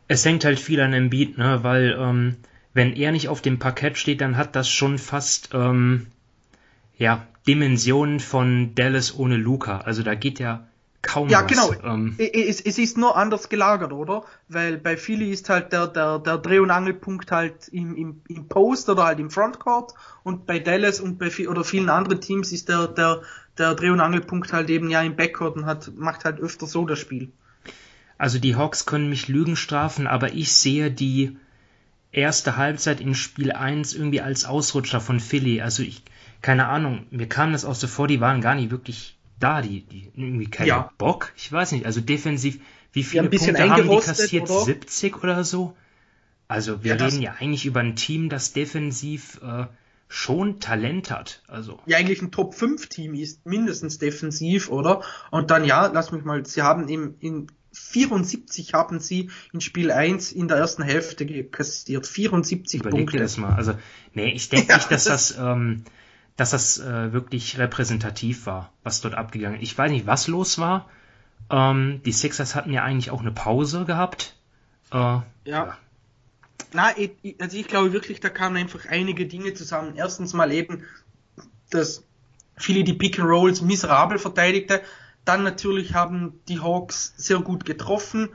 [0.07, 1.59] Es hängt halt viel an dem Beat, ne?
[1.63, 2.37] weil ähm,
[2.73, 6.07] wenn er nicht auf dem Parkett steht, dann hat das schon fast ähm,
[6.97, 9.79] ja, Dimensionen von Dallas ohne Luca.
[9.79, 10.68] Also da geht ja
[11.01, 11.47] kaum Ja, was.
[11.47, 11.73] genau.
[11.83, 14.23] Ähm, es, es, ist nur anders gelagert, oder?
[14.47, 18.47] Weil bei Philly ist halt der, der, der Dreh- und Angelpunkt halt im, im, im
[18.47, 19.93] Post oder halt im Frontcourt
[20.23, 23.21] und bei Dallas und bei oder vielen anderen Teams ist der, der,
[23.57, 26.85] der Dreh- und Angelpunkt halt eben ja im Backcourt und hat, macht halt öfter so
[26.85, 27.31] das Spiel.
[28.17, 31.37] Also die Hawks können mich Lügen strafen, aber ich sehe die
[32.11, 35.61] erste Halbzeit in Spiel 1 irgendwie als Ausrutscher von Philly.
[35.61, 36.03] Also ich,
[36.41, 39.81] keine Ahnung, mir kam das auch so vor, die waren gar nicht wirklich da, die,
[39.81, 40.91] die irgendwie keinen ja.
[40.97, 41.33] Bock.
[41.35, 42.59] Ich weiß nicht, also defensiv,
[42.93, 44.49] wie viele ja, Punkte haben die kassiert?
[44.49, 44.65] Oder?
[44.65, 45.75] 70 oder so?
[46.47, 49.65] Also wir ja, reden ja eigentlich über ein Team, das defensiv äh,
[50.07, 51.43] schon Talent hat.
[51.47, 51.79] Also.
[51.85, 55.03] Ja, eigentlich ein Top 5 Team ist mindestens defensiv, oder?
[55.29, 59.91] Und dann ja, lass mich mal, sie haben im, in 74 haben sie in Spiel
[59.91, 62.07] 1 in der ersten Hälfte kassiert.
[62.07, 63.17] 74 Überleg Punkte.
[63.17, 63.53] Dir das mal.
[63.53, 63.75] Also,
[64.13, 65.83] nee, ich denke ja, nicht, dass das, das ähm,
[66.39, 69.71] dass das äh, wirklich repräsentativ war, was dort abgegangen ist.
[69.71, 70.89] Ich weiß nicht, was los war.
[71.49, 74.37] Ähm, die Sixers hatten ja eigentlich auch eine Pause gehabt.
[74.91, 75.23] Äh, ja.
[75.45, 75.77] ja.
[76.71, 76.93] Na,
[77.39, 79.95] also ich glaube wirklich, da kamen einfach einige Dinge zusammen.
[79.95, 80.85] Erstens mal eben,
[81.71, 82.03] dass
[82.55, 84.81] viele die Pick and Rolls miserabel verteidigte.
[85.25, 88.29] Dann natürlich haben die Hawks sehr gut getroffen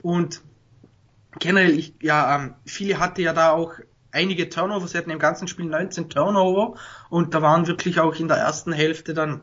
[0.00, 0.40] und
[1.38, 3.74] generell, ich, ja, ähm, viele hatte ja da auch
[4.12, 4.86] einige Turnover.
[4.86, 6.74] Sie hatten im ganzen Spiel 19 Turnover
[7.08, 9.42] und da waren wirklich auch in der ersten Hälfte dann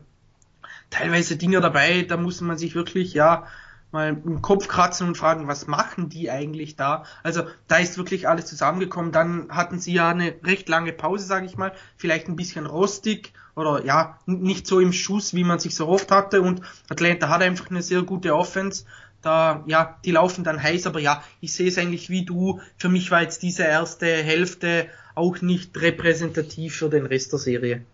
[0.90, 3.46] teilweise Dinge dabei, da muss man sich wirklich, ja,
[3.90, 7.04] mal im Kopf kratzen und fragen, was machen die eigentlich da?
[7.22, 9.12] Also da ist wirklich alles zusammengekommen.
[9.12, 13.32] Dann hatten sie ja eine recht lange Pause, sage ich mal, vielleicht ein bisschen rostig
[13.54, 16.42] oder ja, nicht so im Schuss, wie man sich so oft hatte.
[16.42, 16.60] Und
[16.90, 18.84] Atlanta hat einfach eine sehr gute Offense.
[19.22, 22.60] Da, ja, die laufen dann heiß, aber ja, ich sehe es eigentlich wie du.
[22.76, 27.84] Für mich war jetzt diese erste Hälfte auch nicht repräsentativ für den Rest der Serie.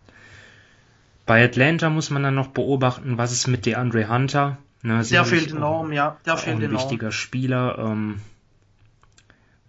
[1.27, 4.59] Bei Atlanta muss man dann noch beobachten, was ist mit DeAndre Hunter.
[4.83, 6.19] Ne, der fehlt enorm, ja.
[6.27, 6.83] Der fehlt ein enorm.
[6.83, 7.79] wichtiger Spieler.
[7.79, 8.21] Ähm,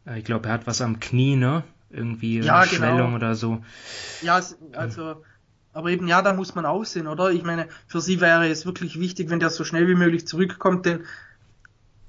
[0.06, 1.64] äh, ich glaube, er hat was am Knie, ne?
[1.90, 2.78] Irgendwie ja, eine genau.
[2.78, 3.64] Schwellung oder so.
[4.22, 4.42] Ja,
[4.74, 5.24] also,
[5.72, 7.32] aber eben ja, da muss man aussehen, oder?
[7.32, 10.86] Ich meine, für sie wäre es wirklich wichtig, wenn der so schnell wie möglich zurückkommt,
[10.86, 11.06] denn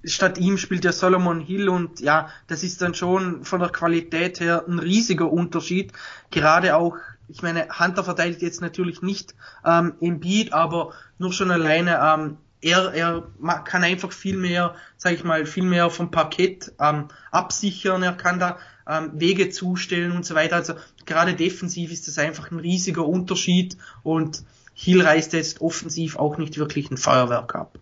[0.07, 4.41] statt ihm spielt ja Solomon Hill und ja, das ist dann schon von der Qualität
[4.41, 5.93] her ein riesiger Unterschied.
[6.31, 6.97] Gerade auch,
[7.29, 9.35] ich meine, Hunter verteidigt jetzt natürlich nicht
[9.65, 13.29] ähm, im Beat, aber nur schon alleine, ähm, er, er
[13.65, 18.39] kann einfach viel mehr, sag ich mal, viel mehr vom Parkett ähm, absichern, er kann
[18.39, 20.57] da ähm, Wege zustellen und so weiter.
[20.57, 24.43] Also gerade defensiv ist das einfach ein riesiger Unterschied und
[24.75, 27.79] Hill reißt jetzt offensiv auch nicht wirklich ein Feuerwerk ab.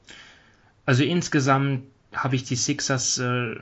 [0.87, 1.85] Also insgesamt
[2.15, 3.57] habe ich die Sixers, äh,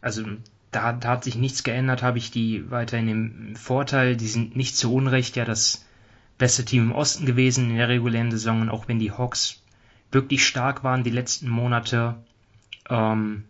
[0.00, 0.24] also
[0.70, 4.16] da, da hat sich nichts geändert, habe ich die weiterhin im Vorteil.
[4.16, 5.84] Die sind nicht zu Unrecht ja das
[6.38, 9.62] beste Team im Osten gewesen in der regulären Saison und auch wenn die Hawks
[10.10, 12.16] wirklich stark waren die letzten Monate,
[12.88, 13.44] ähm,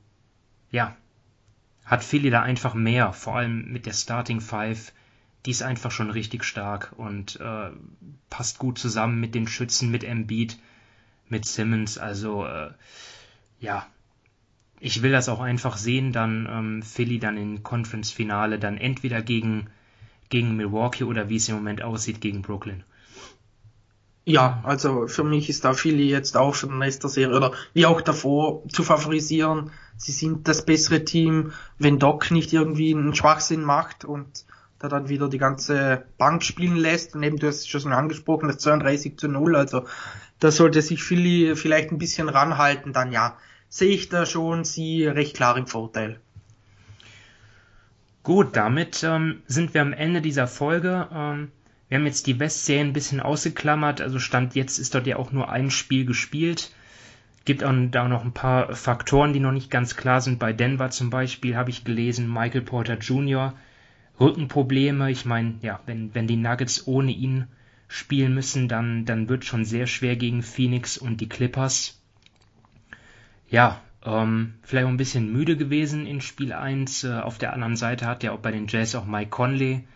[0.70, 0.96] ja,
[1.84, 4.92] hat Philly da einfach mehr, vor allem mit der Starting Five.
[5.44, 7.70] Die ist einfach schon richtig stark und äh,
[8.30, 10.58] passt gut zusammen mit den Schützen, mit Embiid,
[11.28, 11.98] mit Simmons.
[11.98, 12.70] Also äh,
[13.60, 13.86] ja,
[14.80, 19.68] ich will das auch einfach sehen, dann ähm, Philly dann im Conference-Finale dann entweder gegen,
[20.28, 22.84] gegen Milwaukee oder wie es im Moment aussieht, gegen Brooklyn.
[24.26, 27.84] Ja, also für mich ist da Philly jetzt auch den Rest der Serie oder wie
[27.84, 29.70] auch davor zu favorisieren.
[29.98, 34.46] Sie sind das bessere Team, wenn Doc nicht irgendwie einen Schwachsinn macht und
[34.78, 37.14] da dann wieder die ganze Bank spielen lässt.
[37.14, 39.56] Und eben, du hast es schon angesprochen, das 32 zu 0.
[39.56, 39.84] Also
[40.40, 43.36] da sollte sich Philly vielleicht ein bisschen ranhalten, dann ja,
[43.74, 46.20] sehe ich da schon sie recht klar im Vorteil.
[48.22, 51.08] Gut, damit ähm, sind wir am Ende dieser Folge.
[51.12, 51.50] Ähm,
[51.88, 55.32] wir haben jetzt die Westserie ein bisschen ausgeklammert, also Stand jetzt ist dort ja auch
[55.32, 56.70] nur ein Spiel gespielt.
[57.44, 60.38] Gibt auch da noch ein paar Faktoren, die noch nicht ganz klar sind.
[60.38, 63.54] Bei Denver zum Beispiel habe ich gelesen, Michael Porter Jr.
[64.20, 65.10] Rückenprobleme.
[65.10, 67.48] Ich meine, ja, wenn, wenn die Nuggets ohne ihn
[67.88, 72.00] spielen müssen, dann, dann wird schon sehr schwer gegen Phoenix und die Clippers.
[73.54, 77.04] Ja, ähm, vielleicht auch ein bisschen müde gewesen in Spiel 1.
[77.04, 79.86] Äh, auf der anderen Seite hat ja auch bei den Jazz auch Mike Conley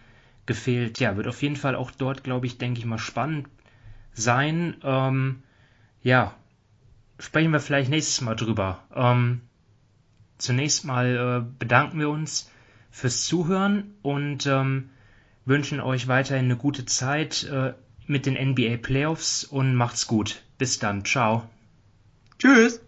[0.46, 1.00] gefehlt.
[1.00, 3.48] Ja, wird auf jeden Fall auch dort, glaube ich, denke ich mal spannend
[4.12, 4.76] sein.
[4.84, 5.42] Ähm,
[6.04, 6.36] ja,
[7.18, 8.78] sprechen wir vielleicht nächstes Mal drüber.
[8.94, 9.40] Ähm,
[10.38, 12.52] zunächst mal äh, bedanken wir uns
[12.92, 14.90] fürs Zuhören und ähm,
[15.46, 17.74] wünschen euch weiterhin eine gute Zeit äh,
[18.06, 20.44] mit den NBA Playoffs und macht's gut.
[20.58, 21.04] Bis dann.
[21.04, 21.50] Ciao.
[22.38, 22.87] Tschüss.